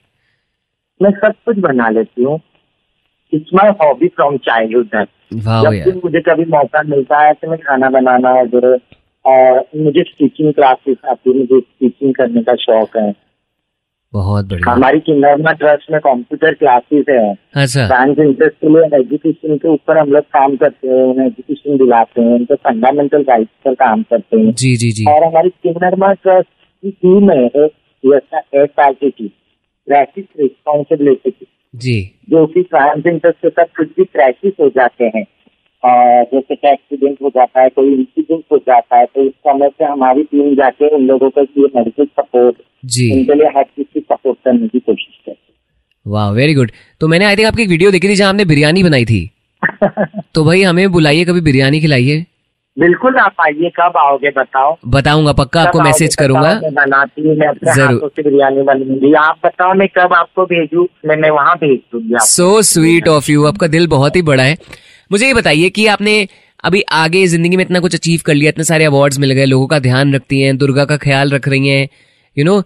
मैं 1.00 1.10
सब 1.10 1.34
कुछ 1.46 1.58
बना 1.58 1.88
लेती 1.88 2.22
हूँ। 2.24 2.40
It's 3.32 3.50
my 3.54 3.70
hobby 3.82 4.08
from 4.08 4.36
childhood 4.46 5.06
जब 5.34 6.00
मुझे 6.04 6.20
कभी 6.20 6.44
मौका 6.50 6.82
मिलता 6.86 7.20
है 7.20 7.32
तो 7.32 7.50
मैं 7.50 7.58
खाना 7.58 7.88
बनाना 7.90 8.30
और 9.24 9.64
मुझे 9.76 10.02
स्टिचिंग 10.02 10.52
क्लासेस 10.54 10.96
आती 11.10 11.30
है 11.30 11.36
मुझे 11.36 11.60
स्टिचिंग 11.60 12.14
करने 12.14 12.42
का 12.42 12.54
शौक 12.54 12.96
है। 12.96 13.10
बहुत 14.16 14.48
बढ़िया। 14.50 14.72
हमारी 14.72 15.00
किन्नरमा 15.00 15.52
ट्रस्ट 15.52 15.90
में 15.92 16.00
कंप्यूटर 16.00 16.54
क्लासेस 16.54 17.04
है। 17.08 17.32
अच्छा। 17.56 17.86
ट्रांस 17.86 18.18
इंटरेस्ट 18.18 18.54
के 18.54 18.68
लिए 18.68 18.98
एजुकेशन 18.98 19.56
के 19.56 19.68
ऊपर 19.68 19.98
हम 19.98 20.12
लोग 20.12 20.24
काम 20.34 20.56
करते 20.56 20.88
हैं 20.88 21.02
उन्हें 21.04 21.26
एजुकेशन 21.26 21.76
दिलाते 21.76 22.22
हैं 22.22 22.34
उनके 22.34 22.54
फंडामेंटल 22.54 23.24
राइट 23.28 23.48
पर 23.64 23.74
काम 23.76 24.02
करते 24.10 24.40
हैं। 24.40 24.54
जी 24.54 24.74
जी 24.76 24.90
जी। 24.92 25.04
और 25.12 25.24
हमारी 25.24 25.48
किन्नरमा 25.62 26.12
ट्रस्ट 26.12 26.48
की 26.48 26.90
टीम 26.90 27.30
है 27.30 27.44
एस 27.44 28.80
आर 28.80 28.92
टी 28.92 29.10
की 29.10 29.28
ट्रैफ़िक 29.28 30.26
रिस्पॉन्सिबिलिटी 30.40 31.30
की 31.30 31.46
जी। 31.74 32.00
जो 32.30 32.46
कि 32.46 32.62
ट्रांस 32.62 33.06
इंटरेस्ट 33.06 33.38
के 33.38 33.48
साथ 33.48 33.76
कुछ 33.76 33.88
भी 33.96 34.04
क्रैशेस 34.04 34.52
हो 34.60 34.68
जाते 34.68 35.10
हैं। 35.16 35.24
और 35.82 36.22
जैसे 36.24 36.54
कि 36.54 36.68
एक्सीडेंट 36.68 37.18
हो 37.22 37.28
जाता 37.28 37.60
है 37.60 37.68
कोई 37.68 37.92
इंसिडेंट 37.94 38.44
हो 38.52 38.58
जाता 38.58 38.96
है 38.96 39.04
तो 39.04 39.22
इस 39.22 39.32
समय 39.46 39.68
पे 39.78 39.84
हमारी 39.84 40.22
टीम 40.22 40.54
जाके 40.54 40.88
उन 40.88 41.06
लोगों 41.06 41.28
को 41.30 41.42
मेडिकल 41.76 42.04
सपोर्ट 42.04 42.56
जी। 42.86 43.10
उनके 43.12 43.34
लिए 43.34 43.48
हर 43.56 43.62
चीज़ 43.64 43.86
की 43.94 44.00
सपोर्ट 44.00 44.38
करने 44.44 44.68
की 44.68 44.78
कोशिश 44.78 45.14
करते 45.26 45.44
वाह 46.06 46.30
वेरी 46.32 46.54
गुड 46.54 46.70
तो 47.00 47.08
मैंने 47.08 47.24
आई 47.24 47.36
थिंक 47.36 47.46
आपकी 47.46 47.62
एक 47.62 47.68
वीडियो 47.68 47.90
देखी 47.90 48.08
थी 48.08 48.14
जहाँ 48.14 48.30
आपने 48.30 48.44
बिरयानी 48.44 48.82
बनाई 48.82 49.04
थी। 49.04 49.20
तो 50.34 50.44
भाई 50.44 50.62
हमें 50.62 50.90
बुलाइए 50.92 51.24
कभी 51.24 51.40
बिरयानी 51.40 51.80
खिलाइए। 51.80 52.24
बिल्कुल 52.76 53.16
आप 53.16 53.34
आइए 53.40 53.70
कब 53.76 53.96
आओगे 53.98 54.30
बताओ। 54.30 54.76
बताऊँगा 54.88 55.32
पक्का 55.32 55.62
आपको 55.62 55.80
मैसेज 55.80 56.14
करूँगा। 56.16 56.52
बनाती 56.64 57.22
हूँ 57.22 57.36
मैं 57.36 57.46
अपने 57.48 57.74
ज़रूर। 57.74 57.92
हाथों 57.92 58.08
से 58.08 58.22
बिरयानी 58.22 58.62
बनूँगी 58.62 59.12
आप 59.20 59.38
बताओ 59.44 59.74
मैं 59.74 59.88
कब 59.96 60.12
आपको 60.14 60.44
भेजू? 60.46 60.88
मैं 61.06 61.16
मैं 61.16 61.30
वहाँ 61.30 61.54
भेज 61.56 61.78
दूँगी 61.92 62.26
सो 62.26 62.50
स्वीट 62.64 63.08
ऑफ़ 63.08 63.30
यू 63.30 63.44
आपका 63.46 63.66
दिल 63.68 63.86
बहुत 63.88 64.16
ही 64.16 64.22
बड़ा 64.22 64.42
है। 64.42 64.56
मुझे 65.10 65.26
ये 65.26 65.34
बताइए 65.34 65.70
कि 65.70 65.86
आपने 65.88 66.26
अभी 66.64 66.82
आगे 66.94 67.26
ज़िंदगी 67.26 67.56
में 67.56 67.64
इतना 67.64 67.80
कुछ 67.80 67.94
अचीव 67.94 68.20
कर 68.26 68.34
लिया 68.34 68.48
इतने 68.48 68.64
सारे 68.64 68.84
अवार्ड्स 68.84 69.18
मिल 69.18 69.32
गए 69.32 69.44
लोगों 69.44 69.66
का 69.66 69.78
ध्यान 69.80 70.14
रखती 70.14 70.40
हैं 70.40 70.56
दुर्गा 70.58 70.84
का 70.84 70.96
ख्याल 70.98 71.30
रख 71.30 71.48
रही 71.48 71.68
हैं 71.68 71.88
यू 72.36 72.44
नो 72.44 72.62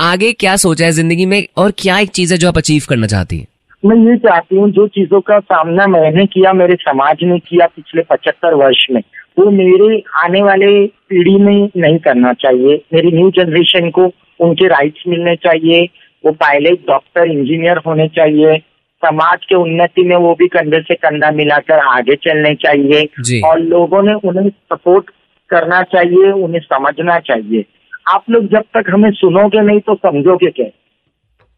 आगे 0.00 0.32
क्या 0.32 0.56
सोचा 0.56 0.84
है 0.84 0.92
ज़िंदगी 0.92 1.26
में 1.26 1.42
और 1.56 1.72
क्या 1.78 1.98
एक 1.98 2.10
चीज़ 2.10 2.32
है 2.32 2.38
जो 2.38 2.48
आप 2.48 2.58
अचीव 2.58 2.82
करना 2.88 3.06
चाहती 3.06 3.38
हैं? 3.38 3.46
मैं 3.82 3.96
ये 3.98 4.16
चाहती 4.18 4.56
हूँ 4.56 4.70
जो 4.70 4.86
चीज़ों 4.88 5.20
का 5.20 5.38
सामना 5.40 5.86
मैंने 5.86 6.26
किया 6.26 6.52
मेरे 6.52 6.74
समाज 6.80 7.22
ने 7.22 7.38
किया 7.38 7.66
पिछले 7.66 8.02
पचहत्तर 8.10 8.54
वर्ष 8.54 8.86
में 8.90 9.02
वो 9.38 9.50
मेरे 9.50 10.02
आने 10.16 10.42
वाले 10.42 10.66
पीढ़ी 11.08 11.36
में 11.36 11.68
नहीं 11.76 11.98
करना 11.98 12.32
चाहिए। 12.34 12.80
मेरी 12.94 13.10
न्यू 13.12 13.30
जनरेशन 13.36 13.90
को 13.90 14.10
उनके 14.40 14.68
राइट्स 14.68 15.02
मिलने 15.08 15.34
चाहिए 15.38 15.88
वो 16.24 16.32
पायलट 16.42 16.86
डॉक्टर 16.88 17.30
इंजीनियर 17.30 17.78
होने 17.86 18.06
चाहिए। 18.16 18.56
समाज 19.02 19.44
के 19.44 19.54
उन्नति 19.54 20.02
में 20.04 20.16
वो 20.16 20.34
भी 20.38 20.48
कंधे 20.48 20.80
से 20.80 20.94
कंधा 20.96 21.30
मिलाकर 21.32 21.78
आगे 21.88 22.16
चलने 22.24 22.54
चाहिए। 22.56 23.40
और 23.40 23.60
लोगों 23.60 24.02
ने 24.02 24.14
उन्हें 24.24 24.48
सपोर्ट 24.48 25.10
करना 25.50 25.82
चाहिए 25.94 26.30
उन्हें 26.32 26.60
समझना 26.62 27.18
चाहिए। 27.20 27.64
आप 28.06 28.24
लोग 28.30 28.46
जब 28.46 28.64
तक 28.76 28.90
हमें 28.90 29.10
सुनोगे 29.10 29.60
नहीं 29.60 29.80
तो 29.80 29.94
समझोगे 29.94 30.50
क्या? 30.50 30.66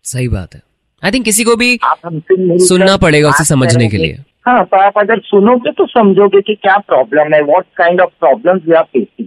सही 0.05 0.29
बात 0.29 0.55
है। 0.55 0.61
आई 1.05 1.11
थिंक 1.11 1.25
किसी 1.25 1.45
को 1.45 1.57
भी 1.57 1.79
आप 1.85 1.99
हमसे 2.05 2.59
सुनना 2.59 2.97
पड़ेगा 2.97 3.29
उसे 3.29 3.45
समझने 3.45 3.89
के 3.89 3.97
लिए। 3.97 4.19
हाँ 4.47 4.65
तो 4.65 4.77
आप 4.77 4.99
अगर 4.99 5.19
सुनोगे 5.19 5.71
तो 5.73 5.87
समझोगे 5.87 6.41
कि 6.41 6.55
क्या 6.55 6.77
प्रॉब्लम 6.79 7.35
है 7.35 7.43
what 7.43 7.65
kind 7.77 8.01
of 8.01 8.11
problem 8.21 8.61
we 8.67 8.73
are 8.73 8.83
facing 8.83 9.27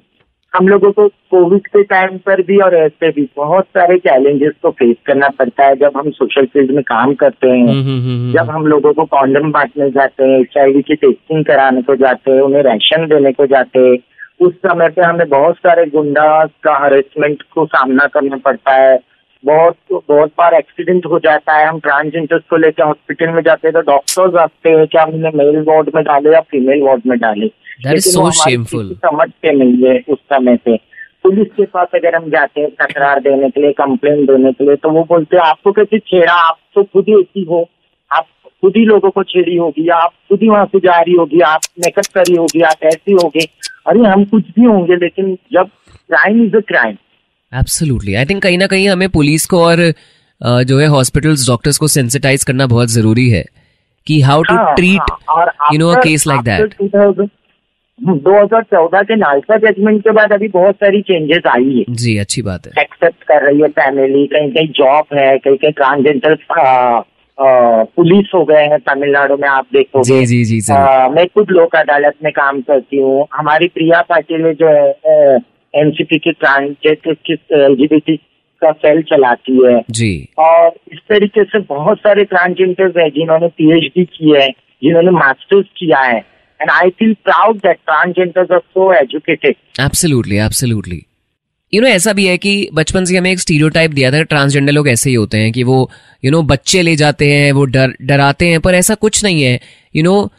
हम 0.53 0.67
लोगों 0.67 0.91
को 0.91 1.07
कोविड 1.07 1.67
के 1.67 1.83
टाइम 1.83 2.17
पर 2.17 2.41
भी 2.41 2.57
और 2.57 2.75
ऐसे 2.75 3.09
भी 3.11 3.29
बहुत 3.37 3.65
सारे 3.65 3.97
चैलेंजेस 3.97 4.51
को 4.61 4.69
फेस 4.69 4.95
करना 5.05 5.27
पड़ता 5.29 5.65
है। 5.65 5.75
जब 5.75 5.91
हम 5.97 6.09
सोशल 6.11 6.45
फ़ील्ड 6.45 6.71
में 6.71 6.83
काम 6.83 7.13
करते 7.13 7.47
हैं 7.47 7.67
हम्म, 7.67 7.81
हम्म, 7.81 8.01
हम्म, 8.01 8.33
जब 8.33 8.49
हम 8.49 8.65
लोगों 8.67 8.93
को 8.93 9.05
कॉन्डम 9.05 9.51
बांटने 9.51 9.89
जाते 9.89 10.23
हैं 10.23 10.39
एच 10.39 10.83
की 10.87 10.95
टेस्टिंग 10.95 11.45
कराने 11.45 11.81
को 11.81 11.95
जाते 11.95 12.31
हैं 12.31 12.41
उन्हें 12.41 12.63
राशन 12.63 13.05
देने 13.07 13.31
को 13.31 13.45
जाते 13.45 13.79
हैं 13.79 13.97
उस 14.39 14.53
समय 14.53 14.89
पे 14.89 15.01
हमें 15.01 15.27
बहुत 15.29 15.55
सारे 15.55 15.85
गुंडा 15.85 16.45
का 16.63 16.77
हरेसमेंट 16.85 17.41
को 17.41 17.65
सामना 17.65 18.05
करना 18.05 18.37
पड़ता 18.37 18.73
है। 18.73 18.99
बहुत 19.43 19.75
बहुत 20.09 20.31
बार 20.37 20.53
एक्सीडेंट 20.53 21.05
हो 21.05 21.19
जाता 21.19 21.53
है। 21.53 21.65
हम 21.67 21.79
ट्रांसजेंडर्स 21.79 22.43
को 22.49 22.57
लेकर 22.57 22.83
हॉस्पिटल 22.83 23.29
में 23.29 23.41
जाते 23.41 23.67
हैं 23.67 23.73
तो 23.73 23.81
डॉक्टर्स 23.81 24.35
आते 24.35 24.69
हैं 24.69 24.87
कि 24.87 24.97
हम 24.97 25.09
उन्हें 25.09 25.31
मेल 25.35 25.63
वार्ड 25.67 25.89
में 25.95 26.03
डाले 26.03 26.33
या 26.33 26.39
फीमेल 26.41 26.81
वार्ड 26.81 27.01
में 27.07 27.17
डाले। 27.19 27.45
लेकिन 27.45 28.11
so 28.13 28.19
हमारी 28.19 28.57
समझते 28.95 29.51
नहीं 29.51 29.83
है 29.85 29.99
उस 30.09 30.19
समय 30.33 30.57
पे। 30.57 30.75
पुलिस 31.23 31.47
के 31.47 31.65
पास 31.65 31.87
अगर 31.95 32.15
हम 32.15 32.29
जाते 32.29 32.61
हैं 32.61 32.69
तकरार 32.71 33.19
देने 33.19 33.49
के 33.49 33.61
लिए 33.61 33.71
कंप्लेन 33.71 34.25
देने 34.25 34.51
के 34.51 34.65
लिए 34.65 34.75
तो 34.75 34.89
वो 34.89 35.03
बोलते 35.03 35.37
हैं 35.37 35.43
आपको 35.43 35.71
कैसे 35.71 35.99
छेड़ा? 35.99 36.33
आप 36.33 36.57
तो 36.75 36.83
खुद 36.83 37.05
ही 37.09 37.19
ऐसी 37.19 37.43
हो। 37.43 37.67
आप 38.11 38.25
खुद 38.61 38.73
ही 38.77 38.83
लोगों 38.85 39.09
को 39.09 39.23
छेड़ी 39.23 39.55
होगी 39.55 39.87
आप 39.95 40.11
खुद 40.29 40.39
ही 40.41 40.49
वहाँ 40.49 40.65
से 40.65 40.79
जा 40.79 40.99
रही 40.99 41.13
होगी 41.13 41.39
आप 41.47 41.61
मेकअप 41.79 42.05
करी 42.15 42.35
होगी 42.35 42.61
आप 42.61 42.83
ऐसी 42.83 43.13
होगी। 43.13 43.47
अरे 43.87 44.07
हम 44.09 44.23
कुछ 44.25 44.43
भी 44.49 44.65
होंगे 44.65 44.95
लेकिन 44.95 45.33
जब 45.53 45.69
crime 46.09 46.43
is 46.45 46.55
a 46.55 46.59
crime 46.67 46.95
absolutely 47.51 48.13
I 48.13 48.25
think 48.25 48.41
कहीं 48.43 48.57
ना 48.57 48.67
कहीं 48.67 48.89
हमें 48.89 49.09
पुलिस 49.09 49.45
को 49.45 49.63
और 49.65 49.83
जो 50.41 50.79
है 50.79 50.87
हॉस्पिटल्स 50.87 51.47
डॉक्टर्स 51.47 51.77
को 51.77 51.87
सेंसिटाइज 51.87 52.43
करना 52.43 52.65
बहुत 52.67 52.89
ज़रूरी 52.89 53.29
है 53.29 53.43
कि 54.07 54.19
how 54.21 54.43
to 54.43 54.55
treat 54.75 55.11
case 56.03 56.25
like 56.27 56.47
after 56.47 56.67
that. 56.69 56.75
2000 56.79 57.29
2014 57.99 59.03
के 59.03 59.15
नालसा 59.15 59.57
जजमेंट 59.57 60.01
के 60.01 60.11
बाद 60.11 60.33
अभी 60.33 60.47
बहुत 60.47 60.75
सारी 60.75 61.01
चेंजेस 61.01 61.47
आई 61.49 61.77
है। 61.77 61.95
जी 61.95 62.17
अच्छी 62.17 62.41
बात 62.41 62.67
है। 62.67 62.81
एक्सेप्ट 62.81 63.23
कर 63.23 63.45
रही 63.45 63.61
है 63.61 63.67
फैमिली 63.79 64.25
कहीं 64.27 64.51
कहीं 64.51 64.67
जॉब 64.75 65.17
है 65.17 65.37
कहीं 65.37 65.57
कहीं 65.57 65.71
ट्रांसजेंडर 65.71 66.35
पुलिस 67.39 68.31
हो 68.35 68.43
गए 68.45 68.63
हैं 68.63 68.79
तमिलनाडु 68.79 69.35
में 69.37 69.47
आप 69.49 69.65
देखोगे। 69.73 70.25
जी 70.25 70.43
जी 70.43 70.59
जी 70.59 70.73
आ, 70.73 71.07
मैं 71.09 71.25
खुद 71.27 71.51
लोक 71.51 71.75
अदालत 71.75 72.13
में 72.23 72.31
काम 72.33 72.61
करती 72.61 72.97
हूँ। 72.97 73.27
हमारी 73.33 73.67
प्रिया 73.67 74.01
पाटिल 74.09 74.45
है 74.45 74.53
जो 74.53 74.67
है 74.67 75.39
एनसीपी 75.73 76.17
की 76.17 76.29
एलजीबीटी 76.29 78.15
का 78.61 78.71
सेल 78.73 79.01
चलाती 79.09 79.59
है। 79.65 79.81
जी। 79.91 80.11
और 80.39 80.71
इस 80.93 80.99
तरीके 81.09 81.43
से 81.43 81.59
बहुत 81.67 81.97
सारे 81.97 82.23
ट्रांसजेंडर्स 82.23 82.97
हैं 82.97 83.09
जिन्होंने 83.09 83.47
पीएचडी 83.57 84.05
की 84.05 84.31
है 84.31 84.47
जिन्होंने 84.83 85.11
मास्टर्स 85.11 85.65
किया 85.77 85.99
है। 86.01 86.17
And 86.59 86.69
I 86.71 86.89
feel 86.89 87.13
proud 87.23 87.57
that 87.57 87.77
transgenders 87.77 88.51
are 88.51 88.59
so 88.59 88.91
educated 88.93 89.55
absolutely 89.81 90.37
absolutely 90.45 91.01
you 91.73 91.81
know 91.81 91.87
ऐसा 91.87 92.13
भी 92.13 92.25
है 92.25 92.37
कि 92.37 92.69
बचपन 92.73 93.05
से 93.05 93.17
हमें 93.17 93.31
एक 93.31 93.39
स्टीरियोटाइप 93.39 93.91
दिया 93.91 94.11
था 94.11 94.21
ट्रांसजेंडर 94.23 94.71
लोग 94.71 94.89
ऐसे 94.89 95.09
ही 95.09 95.15
होते 95.15 95.37
हैं 95.37 95.51
कि 95.51 95.63
वो 95.63 95.91
यू 96.25 96.31
नो 96.31 96.41
बच्चे 96.41 96.81
ले 96.81 96.95
जाते 96.95 97.31
हैं 97.33 97.51
वो 97.51 97.65
डर 97.65 97.93
डराते 98.01 98.47
हैं 98.47 98.59
पर 98.59 98.73
ऐसा 98.73 98.95
कुछ 98.95 99.23
नहीं 99.23 99.43
है 99.43 99.59
यू 99.95 100.03
नो 100.03 100.31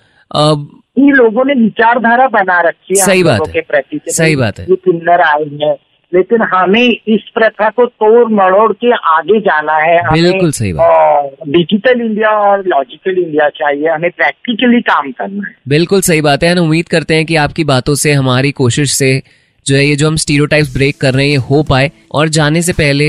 इन 0.98 1.10
लोगों 1.10 1.44
ने 1.44 1.54
विचारधारा 1.54 2.28
बना 2.28 2.60
रखी 2.60 2.98
है 2.98 3.06
सही 3.06 3.22
बात 3.22 3.40
है। 3.48 3.62
सही 4.08 4.36
बात 4.36 4.58
है। 4.58 4.66
किन्नर 4.70 5.20
आए 5.20 5.44
हैं 5.62 5.76
लेकिन 6.14 6.42
हमें 6.42 6.88
इस 7.08 7.30
प्रथा 7.34 7.68
को 7.68 7.86
तोड़ 7.86 8.32
मड़ोड़ 8.32 8.72
के 8.72 8.92
आगे 8.92 9.40
जाना 9.40 9.76
है 9.76 10.22
बिल्कुल 10.22 10.50
सही 10.50 10.72
बात 10.72 11.48
डिजिटल 11.48 12.00
इंडिया 12.00 12.30
और 12.30 12.64
लॉजिकल 12.66 13.22
इंडिया 13.22 13.48
चाहिए 13.48 13.88
हमें 13.88 14.10
प्रैक्टिकली 14.10 14.80
काम 14.80 15.10
करना 15.10 15.48
है 15.48 15.54
बिल्कुल 15.68 16.00
सही 16.00 16.20
बात 16.20 16.42
है 16.42 16.58
उम्मीद 16.58 16.88
करते 16.88 17.14
हैं 17.14 17.26
कि 17.26 17.36
आपकी 17.36 17.64
बातों 17.64 17.94
से 17.94 18.12
हमारी 18.12 18.52
कोशिश 18.52 18.90
से 18.90 19.22
जो 19.68 19.76
है 19.76 19.84
ये 19.86 19.96
जो 19.96 20.06
हम 20.06 20.16
स्टीरियोटाइप्स 20.16 20.72
ब्रेक 20.74 20.96
कर 20.96 21.14
रहे 21.14 21.24
हैं 21.24 21.30
ये 21.30 21.44
हो 21.46 21.62
पाए। 21.62 21.90
और 22.12 22.28
जाने 22.30 22.62
से 22.62 22.72
पहले 22.74 23.06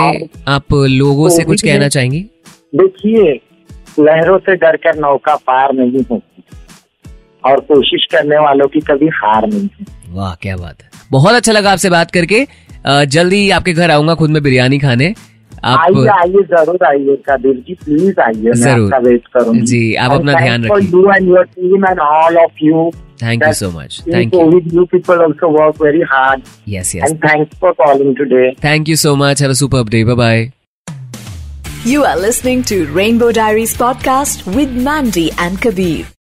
आप 0.47 0.73
लोगों 0.73 1.29
से 1.29 1.43
कुछ 1.43 1.61
कहना 1.61 1.87
चाहेंगे 1.87 1.89
चाहेंगी? 1.89 2.19
देखिए 2.75 3.39
लहरों 3.99 4.37
से 4.39 4.55
डर 4.55 4.75
कर 4.77 4.99
नौका 4.99 5.35
पार 5.47 5.73
नहीं 5.73 6.03
होती। 6.11 6.43
और 7.43 7.59
कोशिश 7.61 8.05
करने 8.11 8.37
वालों 8.37 8.67
की 8.67 8.79
कभी 8.79 9.07
हार 9.15 9.47
नहीं 9.47 9.61
होती। 9.61 9.85
वाह 10.09 10.33
क्या 10.35 10.55
बात 10.57 10.81
है। 10.83 10.89
बहुत 11.11 11.35
अच्छा 11.35 11.51
लगा 11.51 11.71
आपसे 11.71 11.89
बात 11.89 12.11
करके। 12.11 12.45
जल्दी 13.07 13.49
आपके 13.49 13.73
घर 13.73 13.91
आऊँगा 13.91 14.15
खुद 14.15 14.29
में 14.29 14.41
बिरयानी 14.43 14.79
खाने। 14.79 15.13
आप 15.63 15.79
आइए 15.79 16.07
आइए 16.19 16.43
ज़रूर 16.53 16.85
आइए 16.87 17.15
कबीर 17.29 17.55
जी 17.67 17.73
प्लीज़ 17.83 18.19
आइए 18.21 18.41
मैं 18.43 18.53
ज़रूर। 18.53 18.93
आपका 18.93 18.97
वेट 19.09 19.27
करूँगी 19.33 19.61
जी, 19.61 19.93
आप 19.95 20.11
अपना 20.11 20.33
ध्यान 20.39 20.67
फॉर 20.67 20.81
रखिए। 20.81 20.99
You 20.99 21.11
and 21.11 21.29
your 21.29 21.45
team 21.45 21.85
and 21.85 21.99
all 21.99 22.37
of 22.43 22.63
you 22.65 22.89
thank 23.23 23.43
you 23.47 23.53
so 23.53 23.69
much 23.79 24.01
thank 24.13 24.33
you 24.33 24.39
COVID, 24.41 24.71
you 24.75 24.85
people 24.93 25.25
also 25.25 25.49
work 25.57 25.81
very 25.85 26.05
hard. 26.13 26.47
Yes 26.69 26.95
yes 26.95 27.09
And 27.09 27.19
thanks 27.25 27.59
for 27.63 27.73
calling 27.81 28.15
today. 28.21 28.47
Thank 28.63 28.89
you 28.89 28.95
so 29.03 29.15
much 29.25 29.41
have 29.41 29.51
a 29.51 29.59
super 29.63 29.89
day 29.89 30.03
bye 30.05 30.15
bye 30.23 30.49
You 31.89 31.99
are 32.05 32.17
listening 32.21 32.63
to 32.69 32.77
Rainbow 32.95 33.27
Diaries 33.35 33.73
podcast 33.81 34.41
with 34.55 34.71
Mandy 34.87 35.27
and 35.43 35.61
Kabir. 35.65 36.09